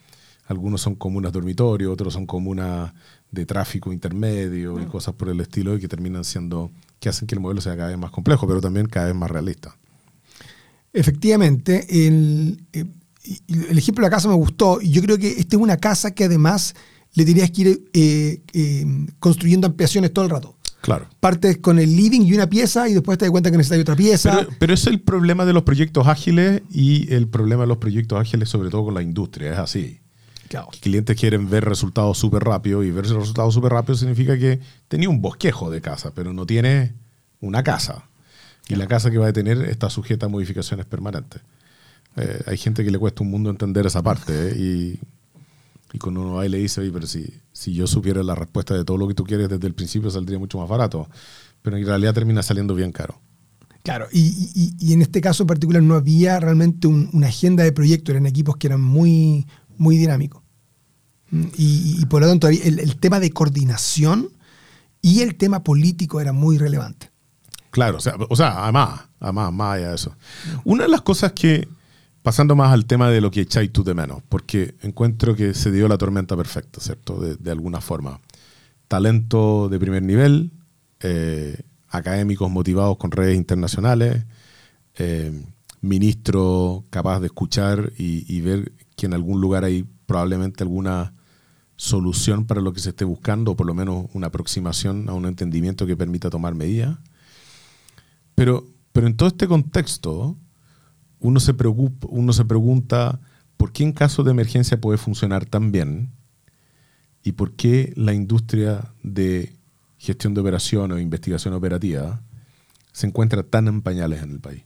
algunos 0.48 0.82
son 0.82 0.96
comunas 0.96 1.32
dormitorio, 1.32 1.94
otros 1.94 2.14
son 2.14 2.26
comunas 2.26 2.92
de 3.32 3.46
tráfico 3.46 3.94
intermedio 3.94 4.78
y 4.82 4.86
cosas 4.86 5.16
por 5.16 5.30
el 5.30 5.40
estilo 5.40 5.78
y 5.78 5.80
que 5.80 5.88
terminan 5.88 6.26
siendo, 6.26 6.72
que 7.00 7.08
hacen 7.08 7.26
que 7.26 7.36
el 7.36 7.42
modelo 7.42 7.62
sea 7.62 7.78
cada 7.78 7.88
vez 7.88 7.98
más 7.98 8.12
complejo, 8.12 8.46
pero 8.48 8.60
también 8.60 8.88
cada 8.88 9.06
vez 9.06 9.16
más 9.16 9.32
realista. 9.32 9.78
Efectivamente, 10.92 12.06
el, 12.06 12.66
el 12.74 13.78
ejemplo 13.78 14.04
de 14.04 14.10
la 14.10 14.16
casa 14.16 14.28
me 14.28 14.36
gustó 14.36 14.82
y 14.82 14.90
yo 14.90 15.02
creo 15.02 15.18
que 15.18 15.40
esta 15.40 15.56
es 15.56 15.62
una 15.62 15.78
casa 15.78 16.12
que 16.12 16.26
además 16.26 16.76
le 17.14 17.26
tenías 17.26 17.52
que 17.52 17.62
ir 17.62 17.90
eh, 17.94 18.42
eh, 18.54 18.86
construyendo 19.20 19.68
ampliaciones 19.68 20.14
todo 20.14 20.26
el 20.26 20.32
rato. 20.32 20.56
Claro. 20.82 21.08
Partes 21.20 21.58
con 21.58 21.78
el 21.78 21.96
living 21.96 22.22
y 22.22 22.34
una 22.34 22.48
pieza 22.48 22.88
y 22.88 22.94
después 22.94 23.18
te 23.18 23.26
das 23.26 23.32
cuenta 23.32 23.52
que 23.52 23.58
necesitas 23.58 23.82
otra 23.82 23.96
pieza. 23.96 24.38
Pero, 24.38 24.50
pero, 24.60 24.74
es 24.74 24.88
el 24.88 25.02
problema 25.02 25.46
de 25.46 25.52
los 25.52 25.64
proyectos 25.64 26.08
ágiles 26.08 26.62
y 26.72 27.14
el 27.14 27.28
problema 27.28 27.64
de 27.64 27.68
los 27.68 27.78
proyectos 27.78 28.20
ágiles 28.20 28.48
sobre 28.48 28.70
todo 28.70 28.86
con 28.86 28.94
la 28.94 29.02
industria. 29.02 29.52
Es 29.52 29.60
así. 29.60 30.00
Claro. 30.48 30.70
Clientes 30.82 31.20
quieren 31.20 31.50
ver 31.50 31.66
resultados 31.66 32.18
súper 32.18 32.44
rápido 32.44 32.84
y 32.84 32.92
ver 32.92 33.06
resultados 33.06 33.54
súper 33.54 33.74
rápido 33.74 33.96
significa 33.96 34.38
que 34.38 34.60
tenía 34.88 35.10
un 35.10 35.22
bosquejo 35.22 35.70
de 35.70 35.82
casa, 35.82 36.12
pero 36.16 36.34
no 36.34 36.46
tiene 36.46 36.96
una 37.40 37.62
casa. 37.62 38.06
Y 38.68 38.76
la 38.76 38.88
casa 38.88 39.12
que 39.12 39.18
va 39.18 39.28
a 39.28 39.34
tener 39.34 39.62
está 39.64 39.90
sujeta 39.90 40.28
a 40.28 40.30
modificaciones 40.30 40.86
permanentes. 40.86 41.42
Eh, 42.16 42.42
hay 42.48 42.58
gente 42.58 42.84
que 42.84 42.92
le 42.92 42.98
cuesta 42.98 43.24
un 43.24 43.30
mundo 43.30 43.50
entender 43.50 43.86
esa 43.86 44.02
parte 44.02 44.34
¿eh? 44.34 44.58
y 44.58 45.00
y 45.92 45.98
cuando 45.98 46.22
uno 46.22 46.36
va 46.36 46.46
y 46.46 46.50
le 46.50 46.60
dice, 46.60 46.82
oye, 46.82 46.92
pero 46.92 47.08
si, 47.08 47.26
si 47.52 47.74
yo 47.74 47.88
supiera 47.88 48.22
la 48.24 48.36
respuesta 48.36 48.76
de 48.76 48.86
todo 48.86 48.98
lo 48.98 49.08
que 49.08 49.16
tú 49.16 49.24
quieres 49.24 49.50
desde 49.50 49.66
el 49.68 49.74
principio, 49.74 50.10
saldría 50.12 50.38
mucho 50.38 50.60
más 50.60 50.70
barato. 50.70 51.10
Pero 51.62 51.78
en 51.78 51.86
realidad 51.86 52.14
termina 52.14 52.44
saliendo 52.44 52.76
bien 52.76 52.92
caro. 52.92 53.20
Claro, 53.84 54.08
y, 54.12 54.20
y, 54.54 54.76
y 54.80 54.94
en 54.94 55.02
este 55.02 55.22
caso 55.22 55.44
en 55.44 55.48
particular 55.48 55.82
no 55.82 55.96
había 55.96 56.40
realmente 56.40 56.88
un, 56.88 57.10
una 57.14 57.28
agenda 57.28 57.64
de 57.64 57.72
proyecto, 57.72 58.12
eran 58.12 58.26
equipos 58.26 58.58
que 58.58 58.68
eran 58.68 58.82
muy, 58.82 59.48
muy 59.78 59.98
dinámicos. 59.98 60.44
Y, 61.32 61.98
y 62.00 62.06
por 62.06 62.22
lo 62.22 62.28
tanto 62.28 62.48
el, 62.48 62.80
el, 62.80 62.96
tema 62.98 63.20
de 63.20 63.32
coordinación 63.32 64.30
y 65.02 65.22
el 65.22 65.36
tema 65.36 65.64
político 65.64 66.20
era 66.20 66.34
muy 66.34 66.58
relevante. 66.58 67.12
Claro, 67.70 67.98
o 67.98 68.02
sea, 68.02 68.16
o 68.30 68.36
sea 68.36 68.64
además, 68.64 69.02
además, 69.20 69.54
más 69.54 69.76
allá 69.76 69.90
de 69.90 69.96
eso. 69.96 70.16
Una 70.64 70.84
de 70.84 70.90
las 70.90 71.02
cosas 71.02 71.34
que, 71.34 71.68
pasando 72.22 72.56
más 72.56 72.72
al 72.72 72.86
tema 72.86 73.10
de 73.10 73.22
lo 73.22 73.32
que 73.32 73.42
echáis 73.42 73.72
tú 73.72 73.84
de 73.84 73.94
menos, 73.94 74.22
porque 74.30 74.76
encuentro 74.82 75.36
que 75.36 75.54
se 75.54 75.72
dio 75.72 75.88
la 75.88 75.98
tormenta 75.98 76.36
perfecta, 76.36 76.80
¿cierto? 76.82 77.20
De, 77.20 77.52
alguna 77.52 77.82
forma. 77.82 78.20
Talento 78.88 79.70
de 79.70 79.80
primer 79.80 80.04
nivel, 80.04 80.52
eh, 81.02 81.62
académicos 81.88 82.50
motivados 82.50 82.98
con 82.98 83.12
redes 83.12 83.36
internacionales, 83.36 84.26
eh, 84.98 85.44
ministro 85.82 86.86
capaz 86.90 87.20
de 87.20 87.28
escuchar 87.28 87.94
y, 87.98 88.26
y, 88.34 88.42
ver 88.42 88.74
que 88.96 89.06
en 89.06 89.14
algún 89.14 89.40
lugar 89.40 89.64
hay 89.64 89.86
probablemente 90.06 90.64
alguna 90.64 91.14
solución 91.78 92.46
para 92.46 92.60
lo 92.60 92.74
que 92.74 92.82
se 92.82 92.90
esté 92.90 93.06
buscando, 93.06 93.52
o 93.52 93.56
por 93.56 93.66
lo 93.66 93.74
menos 93.74 94.08
una 94.14 94.28
aproximación 94.28 95.08
a 95.08 95.14
un 95.14 95.26
entendimiento 95.26 95.88
que 95.88 95.96
permita 95.96 96.30
tomar 96.30 96.54
medidas. 96.54 96.98
Pero, 98.36 98.68
pero 98.92 99.08
en 99.08 99.16
todo 99.16 99.30
este 99.30 99.48
contexto, 99.48 100.38
uno 101.20 101.40
se, 101.40 101.54
preocupa, 101.54 102.08
uno 102.10 102.34
se 102.34 102.46
pregunta 102.46 103.20
por 103.58 103.72
qué 103.72 103.84
en 103.84 103.92
caso 103.92 104.24
de 104.24 104.32
emergencia 104.32 104.80
puede 104.80 104.98
funcionar 104.98 105.46
tan 105.46 105.72
bien 105.72 106.12
y 107.24 107.34
por 107.34 107.54
qué 107.54 107.94
la 107.96 108.14
industria 108.14 108.94
de 109.04 109.54
gestión 109.98 110.34
de 110.34 110.42
operación 110.42 110.92
o 110.92 111.00
investigación 111.00 111.54
operativa 111.54 112.22
se 112.92 113.08
encuentra 113.08 113.44
tan 113.44 113.68
en 113.68 113.82
pañales 113.82 114.24
en 114.24 114.32
el 114.32 114.40
país. 114.40 114.64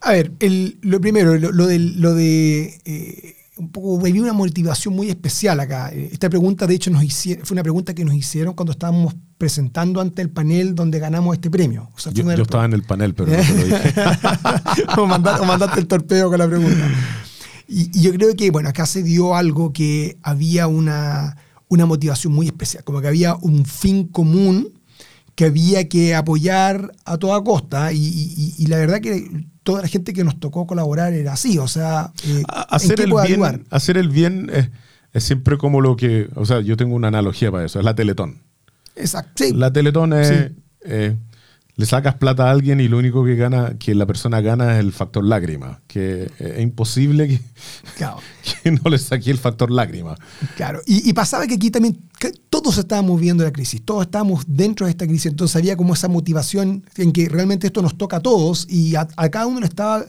A 0.00 0.12
ver, 0.12 0.32
el, 0.40 0.78
lo 0.80 1.00
primero, 1.00 1.36
lo, 1.36 1.66
de, 1.66 1.78
lo 1.78 2.14
de 2.14 2.80
eh, 2.84 3.36
un 3.58 3.70
poco 3.70 4.00
había 4.00 4.22
una 4.22 4.32
motivación 4.32 4.94
muy 4.94 5.10
especial 5.10 5.60
acá. 5.60 5.90
Esta 5.90 6.30
pregunta, 6.30 6.66
de 6.66 6.74
hecho, 6.74 6.90
nos 6.90 7.04
hicieron, 7.04 7.44
fue 7.44 7.54
una 7.54 7.62
pregunta 7.62 7.94
que 7.94 8.04
nos 8.04 8.14
hicieron 8.14 8.54
cuando 8.54 8.72
estábamos 8.72 9.14
presentando 9.40 10.02
ante 10.02 10.20
el 10.20 10.28
panel 10.28 10.74
donde 10.74 10.98
ganamos 10.98 11.34
este 11.34 11.50
premio. 11.50 11.88
O 11.96 11.98
sea, 11.98 12.12
yo, 12.12 12.24
yo 12.24 12.42
estaba 12.42 12.66
en 12.66 12.74
el 12.74 12.82
panel, 12.82 13.14
pero 13.14 13.32
no 13.32 13.38
te 13.38 13.54
lo 13.54 13.64
dije. 13.64 13.94
o, 14.98 15.06
mandaste, 15.06 15.40
o, 15.40 15.46
mandaste, 15.46 15.80
el 15.80 15.86
torpeo 15.86 16.28
con 16.28 16.38
la 16.38 16.46
pregunta. 16.46 16.86
Y, 17.66 17.98
y, 17.98 18.02
yo 18.02 18.12
creo 18.12 18.36
que, 18.36 18.50
bueno, 18.50 18.68
acá 18.68 18.84
se 18.84 19.02
dio 19.02 19.34
algo 19.34 19.72
que 19.72 20.18
había 20.22 20.66
una, 20.66 21.38
una 21.68 21.86
motivación 21.86 22.34
muy 22.34 22.48
especial, 22.48 22.84
como 22.84 23.00
que 23.00 23.08
había 23.08 23.34
un 23.36 23.64
fin 23.64 24.08
común 24.08 24.74
que 25.34 25.46
había 25.46 25.88
que 25.88 26.14
apoyar 26.14 26.92
a 27.06 27.16
toda 27.16 27.42
costa 27.42 27.94
y, 27.94 27.96
y, 27.96 28.54
y 28.58 28.66
la 28.66 28.76
verdad 28.76 29.00
que 29.00 29.46
toda 29.62 29.80
la 29.80 29.88
gente 29.88 30.12
que 30.12 30.22
nos 30.22 30.38
tocó 30.38 30.66
colaborar 30.66 31.14
era 31.14 31.32
así, 31.32 31.56
o 31.56 31.66
sea, 31.66 32.12
eh, 32.26 32.42
hacer, 32.68 33.00
el 33.00 33.14
bien, 33.26 33.64
hacer 33.70 33.96
el 33.96 34.10
bien 34.10 34.50
es, 34.52 34.68
es, 35.14 35.24
siempre 35.24 35.56
como 35.56 35.80
lo 35.80 35.96
que, 35.96 36.28
o 36.34 36.44
sea, 36.44 36.60
yo 36.60 36.76
tengo 36.76 36.94
una 36.94 37.08
analogía 37.08 37.50
para 37.50 37.64
eso, 37.64 37.78
es 37.78 37.86
la 37.86 37.94
Teletón. 37.94 38.49
Exacto. 39.00 39.44
Sí. 39.44 39.52
La 39.52 39.72
Teletón 39.72 40.12
es, 40.12 40.28
sí. 40.28 40.34
eh, 40.82 41.16
le 41.80 41.86
sacas 41.86 42.16
plata 42.16 42.46
a 42.46 42.50
alguien 42.50 42.78
y 42.80 42.88
lo 42.88 42.98
único 42.98 43.24
que 43.24 43.36
gana, 43.36 43.76
que 43.78 43.94
la 43.94 44.04
persona 44.06 44.42
gana 44.42 44.74
es 44.74 44.80
el 44.80 44.92
factor 44.92 45.24
lágrima, 45.24 45.80
que 45.86 46.30
es 46.38 46.60
imposible 46.60 47.26
que, 47.26 47.40
claro. 47.96 48.18
que 48.62 48.70
no 48.70 48.90
le 48.90 48.98
saque 48.98 49.30
el 49.30 49.38
factor 49.38 49.70
lágrima. 49.70 50.14
Claro, 50.56 50.80
y, 50.86 51.08
y 51.08 51.12
pasaba 51.14 51.46
que 51.46 51.54
aquí 51.54 51.70
también 51.70 51.98
que 52.18 52.32
todos 52.50 52.76
estábamos 52.76 53.18
viendo 53.18 53.44
la 53.44 53.50
crisis, 53.50 53.82
todos 53.82 54.02
estábamos 54.02 54.44
dentro 54.46 54.86
de 54.86 54.90
esta 54.90 55.06
crisis, 55.06 55.26
entonces 55.26 55.56
había 55.56 55.74
como 55.74 55.94
esa 55.94 56.08
motivación 56.08 56.84
en 56.96 57.12
que 57.12 57.28
realmente 57.30 57.68
esto 57.68 57.80
nos 57.80 57.96
toca 57.96 58.18
a 58.18 58.20
todos 58.20 58.66
y 58.68 58.94
a, 58.96 59.08
a 59.16 59.28
cada 59.30 59.46
uno 59.46 59.60
le 59.60 59.66
estaba 59.66 60.04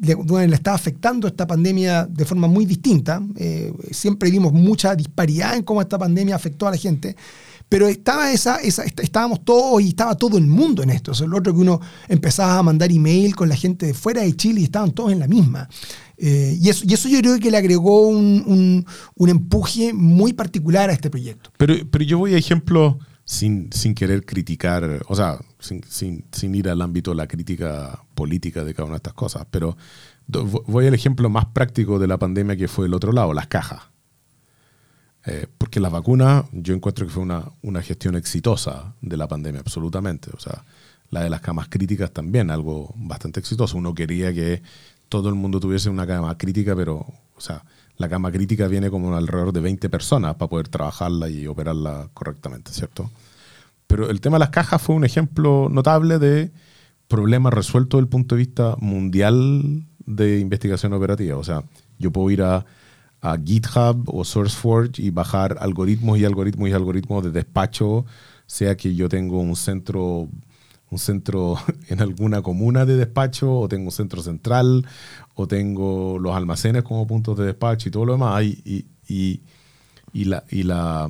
le, 0.00 0.14
bueno, 0.14 0.48
le, 0.48 0.56
estaba 0.56 0.74
afectando 0.74 1.28
esta 1.28 1.46
pandemia 1.46 2.06
de 2.06 2.24
forma 2.24 2.48
muy 2.48 2.64
distinta. 2.64 3.22
Eh, 3.36 3.72
siempre 3.90 4.30
vimos 4.30 4.52
mucha 4.52 4.94
disparidad 4.94 5.56
en 5.56 5.62
cómo 5.62 5.82
esta 5.82 5.98
pandemia 5.98 6.34
afectó 6.34 6.66
a 6.66 6.70
la 6.70 6.76
gente 6.78 7.14
Pero 7.72 7.88
estaba 7.88 8.30
esa, 8.30 8.56
esa, 8.56 8.84
estábamos 8.84 9.46
todos 9.46 9.80
y 9.80 9.88
estaba 9.88 10.14
todo 10.14 10.36
el 10.36 10.46
mundo 10.46 10.82
en 10.82 10.90
esto. 10.90 11.12
O 11.12 11.26
lo 11.26 11.38
otro 11.38 11.54
que 11.54 11.60
uno 11.60 11.80
empezaba 12.06 12.58
a 12.58 12.62
mandar 12.62 12.92
email 12.92 13.34
con 13.34 13.48
la 13.48 13.56
gente 13.56 13.86
de 13.86 13.94
fuera 13.94 14.20
de 14.20 14.36
Chile 14.36 14.60
y 14.60 14.64
estaban 14.64 14.90
todos 14.90 15.10
en 15.10 15.20
la 15.20 15.26
misma. 15.26 15.70
Eh, 16.18 16.54
y, 16.60 16.68
eso, 16.68 16.84
y 16.86 16.92
eso 16.92 17.08
yo 17.08 17.18
creo 17.20 17.40
que 17.40 17.50
le 17.50 17.56
agregó 17.56 18.08
un, 18.08 18.84
un, 19.14 19.28
empuje 19.30 19.94
muy 19.94 20.34
particular 20.34 20.90
a 20.90 20.92
este 20.92 21.08
proyecto. 21.08 21.50
Pero, 21.56 21.74
pero 21.90 22.04
yo 22.04 22.18
voy 22.18 22.34
a 22.34 22.36
ejemplo 22.36 22.98
sin, 23.24 23.72
sin 23.72 23.94
querer 23.94 24.26
criticar, 24.26 25.00
o 25.08 25.16
sea, 25.16 25.38
sin, 25.58 25.82
sin, 25.84 26.26
sin, 26.30 26.54
ir 26.54 26.68
al 26.68 26.82
ámbito 26.82 27.12
de 27.12 27.16
la 27.16 27.26
crítica 27.26 28.04
política 28.14 28.64
de 28.64 28.74
cada 28.74 28.84
una 28.84 28.96
de 28.96 28.98
estas 28.98 29.14
cosas, 29.14 29.46
pero 29.50 29.78
voy 30.26 30.86
al 30.86 30.92
ejemplo 30.92 31.30
más 31.30 31.46
práctico 31.46 31.98
de 31.98 32.06
la 32.06 32.18
pandemia 32.18 32.54
que 32.54 32.68
fue 32.68 32.84
el 32.84 32.92
otro 32.92 33.12
lado, 33.12 33.32
las 33.32 33.46
cajas. 33.46 33.91
Eh, 35.24 35.46
porque 35.56 35.80
las 35.80 35.92
vacunas, 35.92 36.44
yo 36.52 36.74
encuentro 36.74 37.06
que 37.06 37.12
fue 37.12 37.22
una, 37.22 37.44
una 37.62 37.82
gestión 37.82 38.16
exitosa 38.16 38.94
de 39.00 39.16
la 39.16 39.28
pandemia, 39.28 39.60
absolutamente. 39.60 40.30
O 40.34 40.40
sea, 40.40 40.64
la 41.10 41.22
de 41.22 41.30
las 41.30 41.40
camas 41.40 41.68
críticas 41.68 42.10
también, 42.10 42.50
algo 42.50 42.92
bastante 42.96 43.40
exitoso. 43.40 43.76
Uno 43.76 43.94
quería 43.94 44.32
que 44.32 44.62
todo 45.08 45.28
el 45.28 45.34
mundo 45.34 45.60
tuviese 45.60 45.90
una 45.90 46.06
cama 46.06 46.36
crítica, 46.38 46.74
pero, 46.74 47.06
o 47.36 47.40
sea, 47.40 47.64
la 47.98 48.08
cama 48.08 48.32
crítica 48.32 48.66
viene 48.66 48.90
como 48.90 49.14
alrededor 49.14 49.52
de 49.52 49.60
20 49.60 49.90
personas 49.90 50.34
para 50.36 50.48
poder 50.48 50.68
trabajarla 50.68 51.28
y 51.28 51.46
operarla 51.46 52.08
correctamente, 52.14 52.72
¿cierto? 52.72 53.10
Pero 53.86 54.08
el 54.08 54.20
tema 54.20 54.36
de 54.36 54.40
las 54.40 54.50
cajas 54.50 54.80
fue 54.80 54.96
un 54.96 55.04
ejemplo 55.04 55.68
notable 55.70 56.18
de 56.18 56.50
problemas 57.08 57.52
resueltos 57.52 57.98
desde 57.98 58.06
el 58.06 58.08
punto 58.08 58.34
de 58.34 58.38
vista 58.38 58.76
mundial 58.78 59.84
de 59.98 60.40
investigación 60.40 60.94
operativa. 60.94 61.36
O 61.36 61.44
sea, 61.44 61.62
yo 61.98 62.10
puedo 62.10 62.30
ir 62.30 62.42
a, 62.42 62.64
a 63.22 63.38
GitHub 63.42 64.04
o 64.06 64.24
SourceForge 64.24 65.00
y 65.00 65.10
bajar 65.10 65.56
algoritmos 65.60 66.18
y 66.18 66.24
algoritmos 66.24 66.68
y 66.68 66.72
algoritmos 66.72 67.24
de 67.24 67.30
despacho, 67.30 68.04
sea 68.46 68.76
que 68.76 68.94
yo 68.94 69.08
tengo 69.08 69.40
un 69.40 69.56
centro 69.56 70.28
un 70.92 70.98
centro 70.98 71.56
en 71.88 72.00
alguna 72.02 72.42
comuna 72.42 72.84
de 72.84 72.96
despacho, 72.96 73.60
o 73.60 73.68
tengo 73.68 73.86
un 73.86 73.92
centro 73.92 74.22
central, 74.22 74.86
o 75.34 75.48
tengo 75.48 76.18
los 76.18 76.36
almacenes 76.36 76.82
como 76.82 77.06
puntos 77.06 77.38
de 77.38 77.46
despacho 77.46 77.88
y 77.88 77.92
todo 77.92 78.04
lo 78.04 78.12
demás. 78.12 78.44
Y, 78.44 78.86
y, 79.08 79.40
y, 80.12 80.24
la, 80.24 80.44
y, 80.50 80.64
la, 80.64 81.08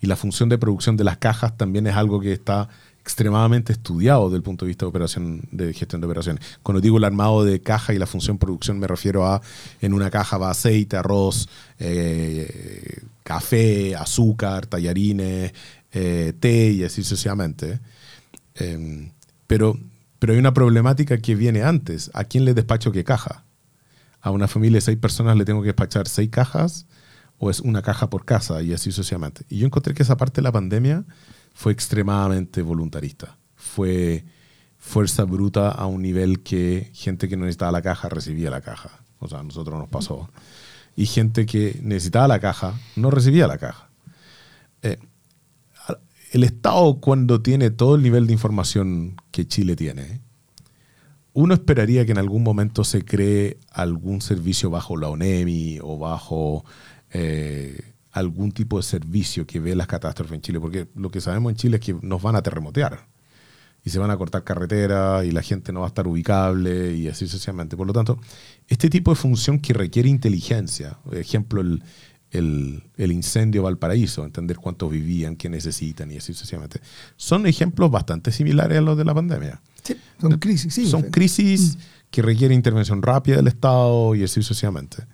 y 0.00 0.06
la 0.06 0.16
función 0.16 0.48
de 0.48 0.58
producción 0.58 0.96
de 0.96 1.04
las 1.04 1.18
cajas 1.18 1.56
también 1.56 1.86
es 1.86 1.94
algo 1.94 2.20
que 2.20 2.32
está 2.32 2.68
extremadamente 3.08 3.72
estudiado 3.72 4.26
desde 4.26 4.36
el 4.36 4.42
punto 4.42 4.66
de 4.66 4.68
vista 4.68 4.84
de 4.84 5.72
gestión 5.72 6.02
de 6.02 6.06
operaciones. 6.06 6.44
Cuando 6.62 6.82
digo 6.82 6.98
el 6.98 7.04
armado 7.04 7.42
de 7.42 7.62
caja 7.62 7.94
y 7.94 7.98
la 7.98 8.06
función 8.06 8.36
producción 8.36 8.78
me 8.78 8.86
refiero 8.86 9.26
a 9.26 9.40
en 9.80 9.94
una 9.94 10.10
caja 10.10 10.36
va 10.36 10.50
aceite, 10.50 10.98
arroz, 10.98 11.48
eh, 11.78 13.00
café, 13.22 13.96
azúcar, 13.96 14.66
tallarines, 14.66 15.54
eh, 15.90 16.34
té 16.38 16.70
y 16.70 16.84
así 16.84 17.02
sucesivamente. 17.02 17.80
Em, 18.54 19.10
pero, 19.46 19.78
pero 20.18 20.34
hay 20.34 20.38
una 20.38 20.52
problemática 20.52 21.16
que 21.16 21.34
viene 21.34 21.62
antes. 21.62 22.10
¿A 22.12 22.24
quién 22.24 22.44
le 22.44 22.52
despacho 22.52 22.92
qué 22.92 23.04
caja? 23.04 23.44
¿A 24.20 24.30
una 24.30 24.48
familia 24.48 24.76
de 24.76 24.82
seis 24.82 24.98
personas 24.98 25.34
le 25.38 25.46
tengo 25.46 25.62
que 25.62 25.68
despachar 25.68 26.08
seis 26.08 26.28
cajas? 26.28 26.84
¿O 27.38 27.48
es 27.48 27.60
una 27.60 27.80
caja 27.80 28.10
por 28.10 28.26
casa? 28.26 28.60
Y 28.60 28.74
así 28.74 28.92
sucesivamente. 28.92 29.46
Y 29.48 29.60
yo 29.60 29.66
encontré 29.66 29.94
que 29.94 30.02
esa 30.02 30.18
parte 30.18 30.42
de 30.42 30.42
la 30.42 30.52
pandemia 30.52 31.06
fue 31.58 31.72
extremadamente 31.72 32.62
voluntarista. 32.62 33.36
Fue 33.56 34.24
fuerza 34.78 35.24
bruta 35.24 35.72
a 35.72 35.86
un 35.86 36.02
nivel 36.02 36.44
que 36.44 36.88
gente 36.94 37.28
que 37.28 37.36
no 37.36 37.46
necesitaba 37.46 37.72
la 37.72 37.82
caja 37.82 38.08
recibía 38.08 38.48
la 38.48 38.60
caja. 38.60 39.00
O 39.18 39.26
sea, 39.26 39.40
a 39.40 39.42
nosotros 39.42 39.76
nos 39.76 39.88
pasó. 39.88 40.30
Y 40.94 41.06
gente 41.06 41.46
que 41.46 41.80
necesitaba 41.82 42.28
la 42.28 42.38
caja 42.38 42.78
no 42.94 43.10
recibía 43.10 43.48
la 43.48 43.58
caja. 43.58 43.90
Eh, 44.82 44.98
el 46.30 46.44
Estado 46.44 47.00
cuando 47.00 47.42
tiene 47.42 47.70
todo 47.70 47.96
el 47.96 48.04
nivel 48.04 48.28
de 48.28 48.34
información 48.34 49.16
que 49.32 49.48
Chile 49.48 49.74
tiene, 49.74 50.20
uno 51.32 51.54
esperaría 51.54 52.06
que 52.06 52.12
en 52.12 52.18
algún 52.18 52.44
momento 52.44 52.84
se 52.84 53.04
cree 53.04 53.58
algún 53.72 54.20
servicio 54.20 54.70
bajo 54.70 54.96
la 54.96 55.08
ONEMI 55.08 55.80
o 55.82 55.98
bajo 55.98 56.64
eh, 57.10 57.94
algún 58.18 58.52
tipo 58.52 58.76
de 58.76 58.82
servicio 58.82 59.46
que 59.46 59.60
ve 59.60 59.74
las 59.74 59.86
catástrofes 59.86 60.34
en 60.34 60.42
Chile, 60.42 60.60
porque 60.60 60.88
lo 60.94 61.10
que 61.10 61.20
sabemos 61.20 61.50
en 61.50 61.56
Chile 61.56 61.76
es 61.76 61.82
que 61.82 61.96
nos 62.02 62.22
van 62.22 62.36
a 62.36 62.42
terremotear 62.42 63.06
y 63.84 63.90
se 63.90 63.98
van 63.98 64.10
a 64.10 64.16
cortar 64.16 64.44
carreteras 64.44 65.24
y 65.24 65.30
la 65.30 65.42
gente 65.42 65.72
no 65.72 65.80
va 65.80 65.86
a 65.86 65.88
estar 65.88 66.06
ubicable 66.06 66.94
y 66.94 67.08
así 67.08 67.26
sucesivamente. 67.26 67.76
Por 67.76 67.86
lo 67.86 67.92
tanto, 67.92 68.18
este 68.66 68.90
tipo 68.90 69.12
de 69.12 69.16
función 69.16 69.60
que 69.60 69.72
requiere 69.72 70.08
inteligencia, 70.08 70.98
por 71.04 71.16
ejemplo, 71.16 71.60
el, 71.60 71.82
el, 72.30 72.82
el, 72.96 73.12
incendio 73.12 73.62
Valparaíso, 73.62 74.24
entender 74.24 74.58
cuántos 74.58 74.90
vivían, 74.90 75.36
qué 75.36 75.48
necesitan 75.48 76.10
y 76.10 76.16
así 76.16 76.34
sucesivamente. 76.34 76.80
Son 77.16 77.46
ejemplos 77.46 77.90
bastante 77.90 78.32
similares 78.32 78.78
a 78.78 78.80
los 78.82 78.98
de 78.98 79.04
la 79.04 79.14
pandemia. 79.14 79.62
Sí, 79.82 79.96
son 80.20 80.38
crisis, 80.38 80.74
sí. 80.74 80.86
Son 80.86 81.02
crisis 81.04 81.76
mm. 81.76 81.80
que 82.10 82.22
requieren 82.22 82.56
intervención 82.56 83.00
rápida 83.00 83.36
del 83.36 83.48
Estado 83.48 84.14
y 84.14 84.24
así 84.24 84.42
sucesivamente, 84.42 85.04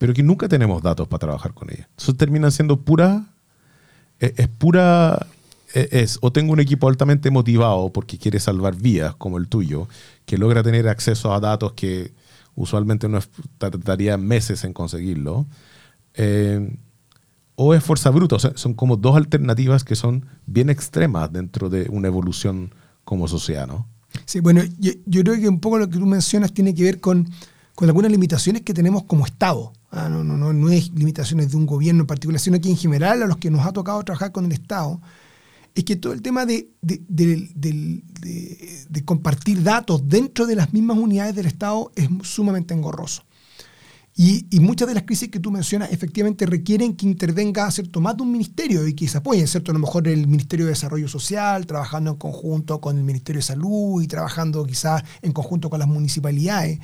pero 0.00 0.14
que 0.14 0.22
nunca 0.22 0.48
tenemos 0.48 0.82
datos 0.82 1.06
para 1.08 1.18
trabajar 1.18 1.52
con 1.52 1.70
ellas. 1.70 1.86
Eso 1.98 2.16
termina 2.16 2.50
siendo 2.50 2.80
pura, 2.80 3.26
es, 4.18 4.32
es 4.38 4.48
pura, 4.48 5.26
es, 5.74 5.92
es, 5.92 6.18
o 6.22 6.32
tengo 6.32 6.54
un 6.54 6.60
equipo 6.60 6.88
altamente 6.88 7.30
motivado 7.30 7.92
porque 7.92 8.16
quiere 8.16 8.40
salvar 8.40 8.76
vidas 8.76 9.14
como 9.16 9.36
el 9.36 9.46
tuyo, 9.46 9.88
que 10.24 10.38
logra 10.38 10.62
tener 10.62 10.88
acceso 10.88 11.34
a 11.34 11.40
datos 11.40 11.74
que 11.74 12.14
usualmente 12.54 13.10
no 13.10 13.20
tardaría 13.58 14.16
meses 14.16 14.64
en 14.64 14.72
conseguirlo, 14.72 15.44
eh, 16.14 16.78
o 17.56 17.74
es 17.74 17.84
fuerza 17.84 18.08
bruta. 18.08 18.38
son 18.38 18.72
como 18.72 18.96
dos 18.96 19.16
alternativas 19.16 19.84
que 19.84 19.96
son 19.96 20.24
bien 20.46 20.70
extremas 20.70 21.30
dentro 21.30 21.68
de 21.68 21.90
una 21.90 22.08
evolución 22.08 22.72
como 23.04 23.28
sociedad, 23.28 23.66
¿no? 23.66 23.86
Sí, 24.24 24.40
bueno, 24.40 24.62
yo, 24.78 24.92
creo 25.22 25.38
que 25.38 25.46
un 25.46 25.60
poco 25.60 25.78
lo 25.78 25.90
que 25.90 25.98
tú 25.98 26.06
mencionas 26.06 26.54
tiene 26.54 26.74
que 26.74 26.84
ver 26.84 27.00
con, 27.00 27.28
con 27.80 27.88
algunas 27.88 28.12
limitaciones 28.12 28.60
que 28.60 28.74
tenemos 28.74 29.04
como 29.04 29.24
Estado. 29.24 29.72
Ah, 29.90 30.10
no, 30.10 30.22
no, 30.22 30.36
no, 30.36 30.52
no 30.52 30.68
es 30.68 30.90
limitaciones 30.90 31.50
de 31.50 31.56
un 31.56 31.64
gobierno 31.64 32.02
en 32.02 32.06
particular, 32.06 32.38
sino 32.38 32.60
que 32.60 32.68
en 32.68 32.76
general 32.76 33.22
a 33.22 33.26
los 33.26 33.38
que 33.38 33.50
nos 33.50 33.64
ha 33.64 33.72
tocado 33.72 34.02
trabajar 34.02 34.32
con 34.32 34.44
el 34.44 34.52
Estado, 34.52 35.00
es 35.74 35.84
que 35.84 35.96
todo 35.96 36.12
el 36.12 36.20
tema 36.20 36.44
de, 36.44 36.68
de, 36.82 38.02
compartir 39.06 39.62
datos 39.62 40.06
dentro 40.06 40.46
de 40.46 40.56
las 40.56 40.74
mismas 40.74 40.98
unidades 40.98 41.34
del 41.34 41.46
Estado 41.46 41.90
es 41.96 42.10
sumamente 42.22 42.74
engorroso. 42.74 43.22
Y, 44.14 44.44
muchas 44.60 44.86
de 44.86 44.92
las 44.92 45.04
crisis 45.04 45.30
que 45.30 45.40
tú 45.40 45.50
mencionas 45.50 45.90
efectivamente 45.90 46.44
requieren 46.44 46.94
que 46.94 47.06
intervenga 47.06 47.70
¿cierto? 47.70 48.02
más 48.02 48.14
de 48.14 48.24
un 48.24 48.32
ministerio 48.32 48.86
y 48.86 48.92
que 48.92 49.08
se 49.08 49.16
apoyen, 49.16 49.48
¿cierto? 49.48 49.70
A 49.70 49.74
lo 49.74 49.80
mejor 49.80 50.06
el 50.06 50.26
Ministerio 50.26 50.66
de 50.66 50.72
Desarrollo 50.72 51.08
Social, 51.08 51.64
trabajando 51.64 52.10
en 52.10 52.16
conjunto 52.18 52.78
con 52.78 52.98
el 52.98 53.04
Ministerio 53.04 53.38
de 53.38 53.46
Salud 53.46 54.02
y 54.02 54.06
trabajando 54.06 54.66
quizás 54.66 55.02
en 55.22 55.32
conjunto 55.32 55.70
con 55.70 55.78
las 55.78 55.88
municipalidades. 55.88 56.78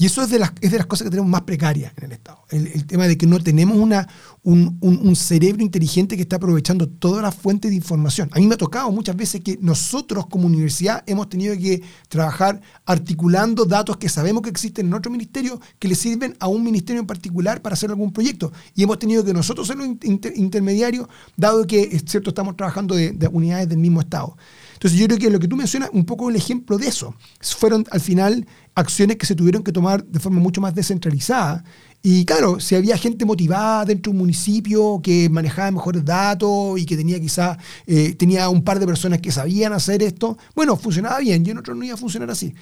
Y 0.00 0.06
eso 0.06 0.22
es 0.22 0.30
de, 0.30 0.38
las, 0.38 0.52
es 0.62 0.70
de 0.70 0.78
las 0.78 0.86
cosas 0.86 1.04
que 1.04 1.10
tenemos 1.10 1.30
más 1.30 1.42
precarias 1.42 1.92
en 1.98 2.04
el 2.04 2.12
Estado. 2.12 2.38
El, 2.48 2.86
tema 2.86 3.06
de 3.06 3.18
que 3.18 3.26
no 3.26 3.38
tenemos 3.38 3.76
una, 3.76 4.08
un, 4.42 5.14
cerebro 5.14 5.62
inteligente 5.62 6.16
que 6.16 6.22
está 6.22 6.36
aprovechando 6.36 6.88
todas 6.88 7.20
las 7.20 7.34
fuentes 7.34 7.70
de 7.70 7.76
información. 7.76 8.30
A 8.32 8.38
mí 8.38 8.46
me 8.46 8.54
ha 8.54 8.56
tocado 8.56 8.90
muchas 8.92 9.14
veces 9.14 9.42
que 9.42 9.58
nosotros 9.60 10.26
como 10.26 10.46
universidad 10.46 11.04
hemos 11.06 11.28
tenido 11.28 11.54
que 11.54 11.82
trabajar 12.08 12.62
articulando 12.86 13.66
datos 13.66 13.98
que 13.98 14.08
sabemos 14.08 14.40
que 14.40 14.48
existen 14.48 14.86
en 14.86 14.94
otro 14.94 15.12
ministerio 15.12 15.60
que 15.78 15.86
le 15.86 15.94
sirven 15.94 16.34
a 16.40 16.48
un 16.48 16.64
ministerio 16.64 17.00
en 17.00 17.06
particular 17.06 17.60
para 17.60 17.74
hacer 17.74 17.90
algún 17.90 18.10
proyecto. 18.10 18.54
Y 18.74 18.84
hemos 18.84 18.98
tenido 18.98 19.22
que 19.22 19.34
nosotros 19.34 19.66
ser 19.66 19.76
los 19.76 19.86
intermediarios, 20.34 21.08
dado 21.36 21.66
que 21.66 22.00
cierto, 22.06 22.30
estamos 22.30 22.56
trabajando 22.56 22.94
de, 22.94 23.12
de 23.12 23.28
unidades 23.28 23.68
del 23.68 23.76
mismo 23.76 24.00
Estado. 24.00 24.34
Entonces 24.80 24.98
yo 24.98 25.06
creo 25.08 25.18
que 25.18 25.28
lo 25.28 25.38
que 25.38 25.46
tú 25.46 25.56
mencionas, 25.56 25.90
un 25.92 26.06
poco 26.06 26.30
el 26.30 26.36
ejemplo 26.36 26.78
de 26.78 26.86
eso. 26.86 27.14
Fueron 27.42 27.84
al 27.90 28.00
final 28.00 28.46
acciones 28.74 29.16
que 29.16 29.26
se 29.26 29.34
tuvieron 29.34 29.62
que 29.62 29.72
tomar 29.72 30.04
de 30.04 30.20
forma 30.20 30.40
mucho 30.40 30.60
más 30.60 30.74
descentralizada. 30.74 31.64
Y 32.02 32.24
claro, 32.24 32.60
si 32.60 32.74
había 32.74 32.96
gente 32.96 33.24
motivada 33.24 33.84
dentro 33.84 34.10
de 34.10 34.16
un 34.16 34.22
municipio 34.22 35.00
que 35.02 35.28
manejaba 35.28 35.70
mejores 35.70 36.04
datos 36.04 36.78
y 36.78 36.86
que 36.86 36.96
tenía 36.96 37.20
quizás 37.20 37.58
eh, 37.86 38.14
tenía 38.14 38.48
un 38.48 38.64
par 38.64 38.78
de 38.78 38.86
personas 38.86 39.20
que 39.20 39.30
sabían 39.30 39.72
hacer 39.72 40.02
esto, 40.02 40.38
bueno, 40.54 40.76
funcionaba 40.76 41.18
bien 41.18 41.46
y 41.46 41.50
en 41.50 41.58
otros 41.58 41.76
no 41.76 41.84
iba 41.84 41.94
a 41.94 41.98
funcionar 41.98 42.30
así. 42.30 42.54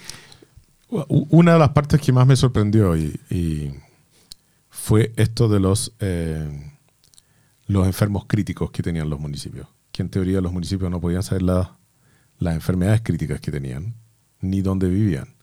Una 0.89 1.53
de 1.53 1.59
las 1.59 1.71
partes 1.71 2.01
que 2.01 2.13
más 2.13 2.27
me 2.27 2.35
sorprendió 2.35 2.97
y, 2.97 3.73
fue 4.71 5.13
esto 5.17 5.49
de 5.49 5.61
los, 5.61 5.93
eh, 6.01 6.49
los 7.67 7.87
enfermos 7.87 8.25
críticos 8.27 8.71
que 8.71 8.83
tenían 8.83 9.11
los 9.11 9.21
municipios. 9.21 9.69
Que 9.93 10.01
en 10.01 10.09
teoría 10.09 10.41
los 10.41 10.53
municipios 10.53 10.91
no 10.91 10.99
podían 10.99 11.23
saber 11.23 11.43
las 11.43 12.55
enfermedades 12.55 13.03
críticas 13.03 13.39
que 13.41 13.51
tenían, 13.51 13.97
ni 14.41 14.63
dónde 14.63 14.89
vivían 14.89 15.38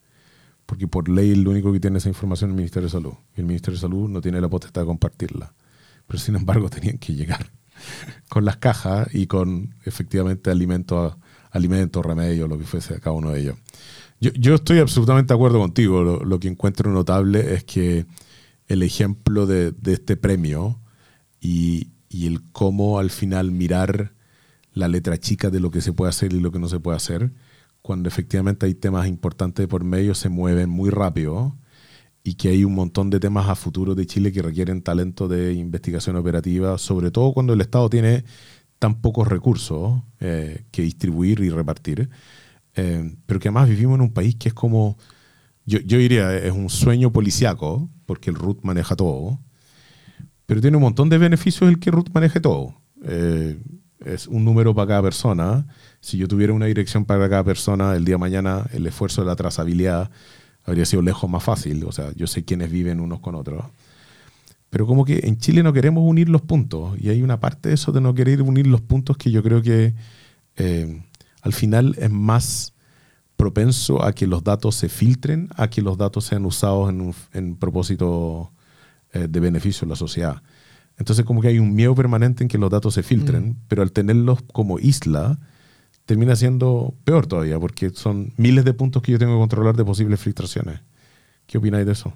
porque 0.66 0.88
por 0.88 1.10
ley 1.10 1.32
el 1.32 1.48
único 1.48 1.72
que 1.72 1.80
tiene 1.80 1.98
esa 1.98 2.10
información 2.10 2.50
es 2.50 2.54
el 2.54 2.58
Ministerio 2.58 2.88
de 2.88 2.92
Salud. 2.92 3.14
Y 3.36 3.42
el 3.42 3.46
Ministerio 3.46 3.76
de 3.78 3.82
Salud 3.82 4.10
no 4.10 4.22
tiene 4.22 4.42
la 4.42 4.50
potestad 4.50 4.82
de 4.82 4.88
compartirla. 4.88 5.54
Pero 6.08 6.20
sin 6.20 6.36
embargo 6.36 6.70
tenían 6.72 6.98
que 6.98 7.14
llegar 7.14 7.52
con 8.30 8.46
las 8.46 8.58
cajas 8.58 9.14
y 9.14 9.28
con 9.28 9.76
efectivamente 9.86 10.50
alimentos, 10.50 11.16
alimentos 11.52 12.06
remedios, 12.06 12.50
lo 12.50 12.58
que 12.58 12.66
fuese 12.66 13.00
cada 13.00 13.16
uno 13.16 13.32
de 13.32 13.42
ellos. 13.42 13.58
Yo, 14.20 14.32
yo 14.34 14.56
estoy 14.56 14.80
absolutamente 14.80 15.34
de 15.34 15.36
acuerdo 15.36 15.60
contigo. 15.60 16.04
Lo, 16.04 16.24
lo, 16.24 16.40
que 16.40 16.48
encuentro 16.48 16.92
notable 16.92 17.54
es 17.54 17.64
que 17.64 18.06
el 18.68 18.82
ejemplo 18.82 19.46
de, 19.46 19.72
de 19.72 19.94
este 19.94 20.16
premio 20.16 20.80
y, 21.40 21.90
y 22.10 22.28
el 22.28 22.42
cómo 22.52 22.98
al 22.98 23.10
final 23.10 23.52
mirar 23.52 24.14
la 24.74 24.88
letra 24.88 25.18
chica 25.18 25.50
de 25.50 25.60
lo 25.60 25.70
que 25.70 25.82
se 25.82 25.94
puede 25.94 26.10
hacer 26.10 26.34
y 26.34 26.40
lo 26.40 26.52
que 26.52 26.60
no 26.60 26.68
se 26.68 26.80
puede 26.80 26.98
hacer, 26.98 27.32
cuando 27.86 28.10
efectivamente 28.10 28.66
hay 28.66 28.74
temas 28.74 29.08
importantes 29.08 29.68
por 29.68 29.84
medio, 29.84 30.16
se 30.16 30.28
mueven 30.28 30.72
muy 30.72 30.90
rápido 30.90 31.56
y 32.24 32.34
que 32.34 32.50
hay 32.50 32.64
un 32.64 32.74
montón 32.74 33.12
de 33.12 33.20
temas 33.20 33.48
a 33.48 33.54
futuro 33.54 33.94
de 33.94 34.08
Chile 34.08 34.32
que 34.32 34.42
requieren 34.42 34.82
talento 34.82 35.28
de 35.28 35.54
investigación 35.54 36.16
operativa, 36.16 36.80
sobre 36.80 37.12
todo 37.12 37.32
cuando 37.32 37.54
el 37.54 37.62
Estado 37.62 37.88
tiene 37.88 38.26
tan 38.80 39.02
pocos 39.02 39.28
recursos 39.28 40.02
eh, 40.20 40.66
que 40.72 40.82
distribuir 40.82 41.42
y 41.42 41.52
repartir, 41.52 42.10
eh, 42.74 43.16
pero 43.28 43.40
que 43.40 43.50
además 43.50 43.70
vivimos 43.70 43.98
en 43.98 44.02
un 44.02 44.14
país 44.14 44.36
que 44.36 44.50
es 44.50 44.56
como, 44.56 44.98
yo, 45.68 45.78
yo 45.82 46.00
diría, 46.00 46.36
es 46.36 46.54
un 46.54 46.72
sueño 46.72 47.12
policiaco, 47.12 47.88
porque 48.08 48.32
el 48.32 48.36
RUT 48.36 48.64
maneja 48.64 48.96
todo, 48.96 49.40
pero 50.48 50.60
tiene 50.60 50.78
un 50.78 50.84
montón 50.84 51.10
de 51.10 51.20
beneficios 51.20 51.70
el 51.70 51.78
que 51.78 51.92
RUT 51.92 52.10
maneje 52.16 52.40
todo. 52.40 52.82
Eh, 53.04 53.60
es 54.04 54.28
un 54.28 54.44
número 54.44 54.74
para 54.74 54.88
cada 54.88 55.02
persona. 55.04 55.68
Si 56.02 56.18
yo 56.18 56.28
tuviera 56.28 56.54
una 56.54 56.66
dirección 56.66 57.06
para 57.06 57.30
cada 57.30 57.44
persona, 57.44 57.96
el 57.96 58.06
día 58.06 58.16
de 58.16 58.20
mañana 58.20 58.66
el 58.74 58.86
esfuerzo 58.88 59.22
de 59.22 59.28
la 59.28 59.36
trazabilidad 59.36 60.12
habría 60.64 60.86
sido 60.86 61.02
lejos 61.02 61.30
más 61.30 61.44
fácil. 61.44 61.84
O 61.86 61.92
sea, 61.92 62.12
yo 62.16 62.28
sé 62.28 62.44
quiénes 62.44 62.72
viven 62.72 63.00
unos 63.00 63.20
con 63.20 63.36
otros. 63.36 63.66
Pero 64.70 64.88
como 64.88 65.06
que 65.06 65.22
en 65.24 65.38
Chile 65.38 65.64
no 65.64 65.72
queremos 65.72 66.04
unir 66.06 66.28
los 66.28 66.42
puntos. 66.42 67.00
Y 67.00 67.10
hay 67.10 67.22
una 67.22 67.40
parte 67.40 67.70
de 67.70 67.76
eso 67.76 67.92
de 67.92 68.02
no 68.02 68.14
querer 68.14 68.42
unir 68.42 68.68
los 68.68 68.82
puntos 68.82 69.18
que 69.18 69.32
yo 69.32 69.42
creo 69.42 69.62
que 69.62 69.94
eh, 70.58 71.02
al 71.42 71.54
final 71.54 71.96
es 72.00 72.12
más 72.12 72.74
propenso 73.38 74.04
a 74.04 74.14
que 74.14 74.28
los 74.28 74.44
datos 74.44 74.76
se 74.76 74.90
filtren, 74.90 75.50
a 75.56 75.70
que 75.70 75.82
los 75.82 75.98
datos 75.98 76.26
sean 76.26 76.46
usados 76.46 76.90
en, 76.90 77.14
en 77.34 77.56
propósito 77.56 78.52
eh, 79.14 79.28
de 79.30 79.40
beneficio 79.40 79.86
a 79.86 79.90
la 79.90 79.96
sociedad. 79.96 80.42
Entonces 80.98 81.26
como 81.26 81.42
que 81.42 81.50
hay 81.50 81.60
un 81.60 81.74
miedo 81.76 81.94
permanente 81.94 82.44
en 82.44 82.48
que 82.48 82.58
los 82.58 82.70
datos 82.70 82.94
se 82.94 83.04
filtren, 83.04 83.50
mm. 83.50 83.56
pero 83.68 83.82
al 83.82 83.92
tenerlos 83.92 84.40
como 84.54 84.80
isla, 84.80 85.38
termina 86.06 86.36
siendo 86.36 86.94
peor 87.04 87.28
todavía, 87.28 87.60
porque 87.60 87.90
son 87.90 88.34
miles 88.38 88.64
de 88.66 88.74
puntos 88.74 89.02
que 89.02 89.12
yo 89.12 89.20
tengo 89.20 89.34
que 89.34 89.40
controlar 89.40 89.76
de 89.76 89.84
posibles 89.84 90.20
filtraciones. 90.20 90.80
¿Qué 91.48 91.58
opináis 91.58 91.86
de 91.86 91.92
eso? 91.92 92.14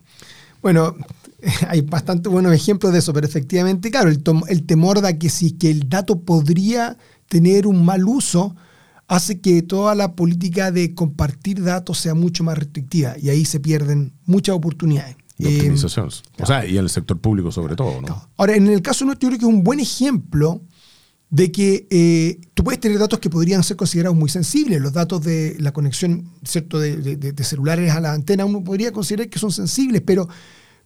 Bueno, 0.62 0.96
hay 1.68 1.82
bastante 1.82 2.30
buenos 2.30 2.54
ejemplos 2.54 2.94
de 2.94 3.00
eso, 3.00 3.14
pero 3.14 3.28
efectivamente, 3.28 3.92
claro, 3.92 4.10
el, 4.10 4.24
el 4.48 4.66
temor 4.66 5.02
de 5.02 5.18
que 5.18 5.30
si 5.30 5.52
que 5.52 5.70
el 5.72 5.90
dato 5.90 6.22
podría 6.22 6.98
tener 7.28 7.68
un 7.68 7.86
mal 7.86 8.06
uso 8.06 8.56
hace 9.08 9.42
que 9.42 9.62
toda 9.64 9.96
la 9.96 10.14
política 10.14 10.72
de 10.72 10.94
compartir 10.94 11.64
datos 11.64 11.98
sea 11.98 12.14
mucho 12.14 12.44
más 12.44 12.58
restrictiva 12.58 13.16
y 13.20 13.30
ahí 13.30 13.44
se 13.44 13.60
pierden 13.60 14.14
muchas 14.26 14.56
oportunidades. 14.56 15.16
De 15.40 15.56
optimización. 15.56 16.10
o 16.40 16.46
sea, 16.46 16.66
y 16.66 16.78
en 16.78 16.84
el 16.84 16.90
sector 16.90 17.18
público 17.18 17.52
sobre 17.52 17.76
todo, 17.76 18.02
¿no? 18.02 18.30
Ahora, 18.38 18.56
en 18.56 18.68
el 18.68 18.82
caso 18.82 19.06
nuestro, 19.06 19.28
yo 19.28 19.30
creo 19.30 19.40
que 19.40 19.46
es 19.46 19.58
un 19.58 19.64
buen 19.64 19.80
ejemplo 19.80 20.62
de 21.30 21.52
que 21.52 21.88
eh, 21.92 22.42
tú 22.54 22.64
puedes 22.64 22.80
tener 22.80 22.98
datos 22.98 23.20
que 23.20 23.30
podrían 23.30 23.64
ser 23.64 23.78
considerados 23.78 24.18
muy 24.18 24.30
sensibles. 24.30 24.82
Los 24.82 24.94
datos 24.94 25.24
de 25.24 25.56
la 25.60 25.72
conexión 25.72 26.26
¿cierto? 26.44 26.80
De, 26.80 27.34
celulares 27.44 27.92
a 27.92 28.00
la 28.00 28.14
antena, 28.14 28.46
uno 28.46 28.64
podría 28.64 28.92
considerar 28.92 29.30
que 29.30 29.38
son 29.38 29.52
sensibles, 29.52 30.02
pero, 30.02 30.28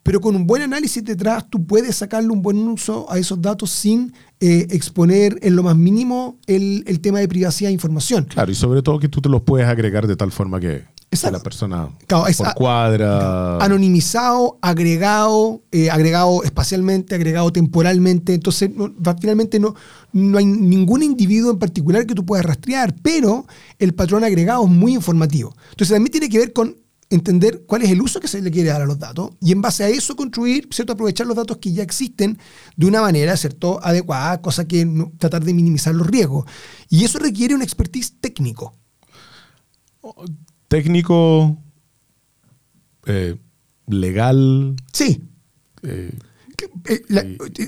pero 0.04 0.20
con 0.20 0.36
un 0.36 0.46
buen 0.46 0.62
análisis 0.62 1.04
detrás 1.04 1.50
tú 1.50 1.66
puedes 1.66 1.96
sacarle 1.96 2.30
un 2.30 2.42
buen 2.42 2.58
uso 2.68 3.10
a 3.10 3.18
esos 3.18 3.42
datos 3.42 3.72
sin 3.72 4.14
eh, 4.40 4.68
exponer 4.72 5.40
en 5.42 5.56
lo 5.56 5.64
más 5.64 5.78
mínimo 5.78 6.40
el, 6.46 6.84
el, 6.88 7.00
tema 7.00 7.20
de 7.20 7.28
privacidad 7.30 7.70
de 7.70 7.74
información. 7.74 8.26
Claro, 8.26 8.52
y 8.52 8.56
sobre 8.56 8.82
todo 8.82 9.00
que 9.00 9.08
tú 9.08 9.22
te 9.22 9.30
los 9.30 9.44
puedes 9.44 9.68
agregar 9.68 10.08
de 10.08 10.18
tal 10.18 10.32
forma 10.34 10.60
que 10.60 10.84
la 11.32 11.40
persona 11.40 11.90
por 12.08 12.54
cuadra. 12.56 13.58
anonimizado, 13.58 14.58
agregado, 14.62 15.62
eh, 15.72 15.90
agregado 15.90 16.44
espacialmente, 16.44 17.16
agregado 17.16 17.52
temporalmente. 17.52 18.34
Entonces, 18.34 18.70
finalmente 19.20 19.60
no, 19.60 19.76
no 20.12 20.38
hay 20.38 20.46
ningún 20.46 21.04
individuo 21.04 21.52
en 21.52 21.60
particular 21.60 22.06
que 22.06 22.16
tú 22.16 22.26
puedas 22.26 22.46
rastrear, 22.46 22.96
pero 23.02 23.46
el 23.80 23.94
patrón 23.94 24.24
agregado 24.24 24.66
es 24.66 24.72
muy 24.72 24.94
informativo. 24.94 25.56
Entonces, 25.72 25.94
también 25.94 26.12
tiene 26.12 26.30
que 26.30 26.40
ver 26.40 26.54
con 26.54 26.78
entender 27.10 27.64
cuál 27.68 27.84
es 27.84 27.92
el 27.92 28.02
uso 28.02 28.20
que 28.20 28.28
se 28.28 28.42
le 28.42 28.50
quiere 28.50 28.70
dar 28.70 28.82
a 28.82 28.86
los 28.86 28.98
datos 28.98 29.32
y 29.40 29.52
en 29.52 29.62
base 29.62 29.84
a 29.84 29.90
eso 29.90 30.16
construir, 30.16 30.68
¿cierto? 30.72 30.94
aprovechar 30.94 31.28
los 31.28 31.36
datos 31.36 31.58
que 31.58 31.72
ya 31.72 31.84
existen 31.84 32.40
de 32.76 32.86
una 32.88 33.02
manera 33.02 33.38
¿cierto? 33.38 33.80
adecuada, 33.84 34.42
cosa 34.42 34.68
que 34.68 34.88
tratar 35.20 35.44
de 35.44 35.54
minimizar 35.54 35.94
los 35.94 36.08
riesgos. 36.08 36.46
Y 36.90 37.04
eso 37.04 37.20
requiere 37.20 37.54
un 37.54 37.62
expertise 37.62 38.20
técnico 38.20 38.74
técnico, 40.74 41.56
eh, 43.06 43.36
legal. 43.86 44.76
Sí. 44.92 45.22
Eh, 45.84 46.18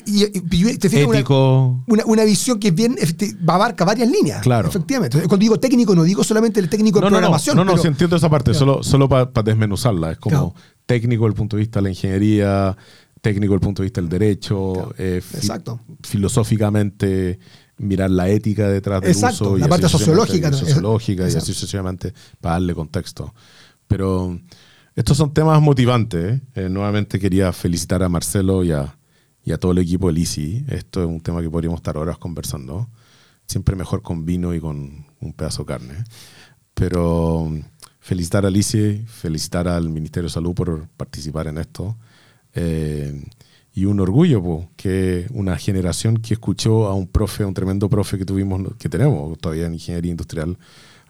y, 0.07 0.77
te 0.77 1.03
ético. 1.03 1.83
Una, 1.85 2.03
una, 2.05 2.23
visión 2.23 2.59
que 2.59 2.71
bien 2.71 2.95
este, 2.97 3.35
abarca 3.45 3.85
varias 3.85 4.09
líneas. 4.09 4.41
Claro. 4.41 4.69
Efectivamente. 4.69 5.19
Cuando 5.19 5.37
digo 5.37 5.59
técnico, 5.59 5.93
no 5.93 6.03
digo 6.03 6.23
solamente 6.23 6.59
el 6.59 6.67
técnico 6.67 6.99
de 6.99 7.07
programación. 7.07 7.55
No, 7.55 7.63
no, 7.63 7.75
no, 7.75 7.77
no 7.77 7.87
entiendo 7.87 8.15
esa 8.15 8.29
parte, 8.29 8.55
solo, 8.55 8.81
solo 8.81 9.07
para 9.07 9.29
desmenuzarla. 9.43 10.13
Es 10.13 10.17
como 10.17 10.55
técnico 10.87 11.25
desde 11.25 11.33
el 11.33 11.37
punto 11.37 11.57
de 11.57 11.61
vista 11.61 11.79
de 11.79 11.83
la 11.83 11.89
ingeniería, 11.89 12.75
técnico 13.21 13.53
desde 13.53 13.55
el 13.55 13.67
punto 13.67 13.81
de 13.83 13.85
vista 13.85 14.01
del 14.01 14.09
derecho, 14.09 14.95
eh, 14.97 15.21
Exacto. 15.35 15.79
filosóficamente 16.01 17.37
mirar 17.77 18.09
la 18.09 18.29
ética 18.29 18.69
detrás 18.69 19.01
del 19.01 19.15
uso. 19.15 19.57
la 19.57 19.67
parte 19.67 19.89
sociológica. 19.89 20.51
sociológica 20.51 21.23
y 21.23 21.35
así 21.35 21.53
sucesivamente 21.53 22.13
para 22.39 22.55
darle 22.55 22.73
contexto. 22.73 23.33
Pero 23.87 24.39
estos 24.95 25.17
son 25.17 25.33
temas 25.33 25.61
motivantes. 25.61 26.37
¿eh? 26.37 26.41
Eh, 26.55 26.69
nuevamente 26.69 27.19
quería 27.19 27.51
felicitar 27.53 28.01
a 28.03 28.09
Marcelo 28.09 28.63
y 28.63 28.71
a, 28.71 28.97
y 29.43 29.51
a 29.51 29.57
todo 29.57 29.73
el 29.73 29.79
equipo 29.79 30.07
del 30.07 30.19
ICI. 30.19 30.65
Esto 30.69 31.01
es 31.01 31.07
un 31.07 31.21
tema 31.21 31.41
que 31.41 31.49
podríamos 31.49 31.79
estar 31.79 31.97
horas 31.97 32.17
conversando. 32.17 32.89
Siempre 33.45 33.75
mejor 33.75 34.01
con 34.01 34.25
vino 34.25 34.53
y 34.53 34.59
con 34.59 35.05
un 35.19 35.33
pedazo 35.33 35.63
de 35.63 35.67
carne. 35.67 36.03
Pero 36.73 37.51
felicitar 37.99 38.45
al 38.45 38.55
ICI, 38.55 39.05
felicitar 39.07 39.67
al 39.67 39.89
Ministerio 39.89 40.29
de 40.29 40.33
Salud 40.33 40.53
por 40.53 40.87
participar 40.89 41.47
en 41.47 41.57
esto. 41.57 41.97
Eh, 42.53 43.21
y 43.75 43.83
un 43.85 43.99
orgullo, 43.99 44.69
que 44.77 45.27
una 45.31 45.57
generación 45.57 46.17
que 46.17 46.33
escuchó 46.33 46.87
a 46.87 46.93
un 46.93 47.07
profe, 47.07 47.43
un 47.43 47.53
tremendo 47.53 47.89
profe 47.89 48.17
que 48.17 48.23
tuvimos, 48.23 48.73
que 48.79 48.87
tenemos 48.87 49.37
todavía 49.37 49.65
en 49.65 49.73
ingeniería 49.73 50.11
industrial, 50.11 50.57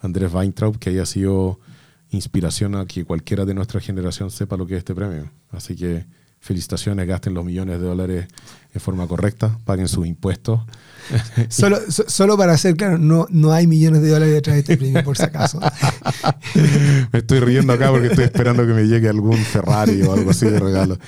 Andrés 0.00 0.34
Weintraub, 0.34 0.76
que 0.76 0.90
haya 0.90 1.06
sido 1.06 1.60
inspiración 2.10 2.74
a 2.74 2.84
que 2.84 3.04
cualquiera 3.04 3.44
de 3.44 3.54
nuestra 3.54 3.80
generación 3.80 4.32
sepa 4.32 4.56
lo 4.56 4.66
que 4.66 4.74
es 4.74 4.78
este 4.78 4.96
premio. 4.96 5.30
Así 5.50 5.76
que 5.76 6.06
felicitaciones, 6.46 7.06
gasten 7.06 7.34
los 7.34 7.44
millones 7.44 7.80
de 7.80 7.86
dólares 7.86 8.26
en 8.72 8.80
forma 8.80 9.06
correcta, 9.08 9.58
paguen 9.64 9.88
sus 9.88 10.06
impuestos. 10.06 10.60
solo, 11.48 11.78
solo 11.88 12.36
para 12.36 12.52
hacer 12.52 12.76
claro, 12.76 12.98
no, 12.98 13.26
no 13.30 13.52
hay 13.52 13.66
millones 13.66 14.02
de 14.02 14.10
dólares 14.10 14.34
detrás 14.34 14.54
de 14.54 14.60
este 14.60 14.76
premio, 14.76 15.02
por 15.02 15.16
si 15.16 15.24
acaso. 15.24 15.60
me 17.12 17.18
estoy 17.18 17.40
riendo 17.40 17.72
acá 17.72 17.90
porque 17.90 18.08
estoy 18.08 18.24
esperando 18.24 18.66
que 18.66 18.72
me 18.72 18.86
llegue 18.86 19.08
algún 19.08 19.36
Ferrari 19.36 20.02
o 20.02 20.12
algo 20.12 20.30
así 20.30 20.46
de 20.46 20.60
regalo. 20.60 20.98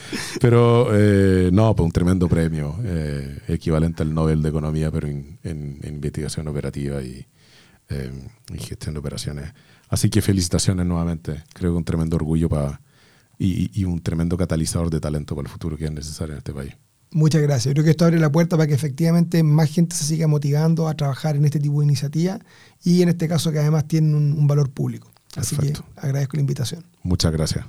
Pero 0.41 0.89
eh, 0.93 1.51
no, 1.53 1.75
pues 1.75 1.85
un 1.85 1.93
tremendo 1.93 2.29
premio, 2.29 2.77
eh, 2.85 3.39
equivalente 3.49 4.03
al 4.03 4.13
Nobel 4.13 4.43
de 4.43 4.49
Economía, 4.49 4.91
pero 4.91 5.07
en, 5.07 5.39
investigación 5.85 6.49
operativa 6.49 7.01
y, 7.03 7.27
eh, 7.91 8.13
gestión 8.59 8.95
de 8.95 9.01
operaciones. 9.01 9.53
Así 9.89 10.11
que 10.11 10.21
felicitaciones 10.21 10.85
nuevamente. 10.85 11.45
Creo 11.55 11.73
que 11.73 11.79
un 11.79 11.85
tremendo 11.85 12.17
orgullo 12.17 12.49
para 12.49 12.81
y, 13.39 13.85
un 13.85 14.01
tremendo 14.01 14.37
catalizador 14.37 14.91
de 14.91 15.01
talento 15.01 15.37
para 15.37 15.47
el 15.47 15.53
futuro 15.53 15.77
que 15.77 15.85
es 15.85 15.93
necesario 15.93 16.35
en 16.35 16.39
este 16.39 16.53
país. 16.53 16.75
Muchas 17.11 17.41
gracias. 17.41 17.67
Yo 17.67 17.73
creo 17.73 17.85
que 17.85 17.91
esto 17.93 18.05
abre 18.05 18.19
la 18.19 18.31
puerta 18.31 18.57
para 18.57 18.67
que 18.67 18.75
efectivamente 18.75 19.43
más 19.43 19.71
gente 19.71 19.97
se 19.97 20.05
siga 20.05 20.27
motivando 20.27 20.89
a 20.89 20.95
trabajar 20.95 21.37
en 21.37 21.45
este 21.45 21.59
tipo 21.59 21.81
de 21.81 21.87
iniciativas 21.87 22.41
y 22.83 23.01
en 23.03 23.09
este 23.09 23.29
caso 23.29 23.51
que 23.51 23.59
además 23.61 23.89
tienen 23.89 24.15
un, 24.15 24.47
valor 24.47 24.71
público. 24.71 25.11
Así 25.37 25.57
que 25.57 25.73
agradezco 25.97 26.37
la 26.37 26.41
invitación. 26.41 26.85
Muchas 27.03 27.33
gracias. 27.33 27.65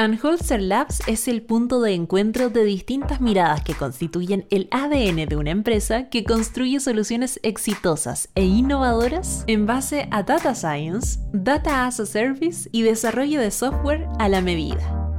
Anholzer 0.00 0.62
Labs 0.62 1.02
es 1.08 1.28
el 1.28 1.42
punto 1.42 1.82
de 1.82 1.92
encuentro 1.92 2.48
de 2.48 2.64
distintas 2.64 3.20
miradas 3.20 3.62
que 3.62 3.74
constituyen 3.74 4.46
el 4.48 4.66
ADN 4.70 5.28
de 5.28 5.36
una 5.36 5.50
empresa 5.50 6.08
que 6.08 6.24
construye 6.24 6.80
soluciones 6.80 7.38
exitosas 7.42 8.30
e 8.34 8.46
innovadoras 8.46 9.44
en 9.46 9.66
base 9.66 10.08
a 10.10 10.22
Data 10.22 10.54
Science, 10.54 11.20
Data 11.34 11.84
as 11.86 12.00
a 12.00 12.06
Service 12.06 12.66
y 12.72 12.80
desarrollo 12.80 13.42
de 13.42 13.50
software 13.50 14.08
a 14.18 14.30
la 14.30 14.40
medida. 14.40 15.09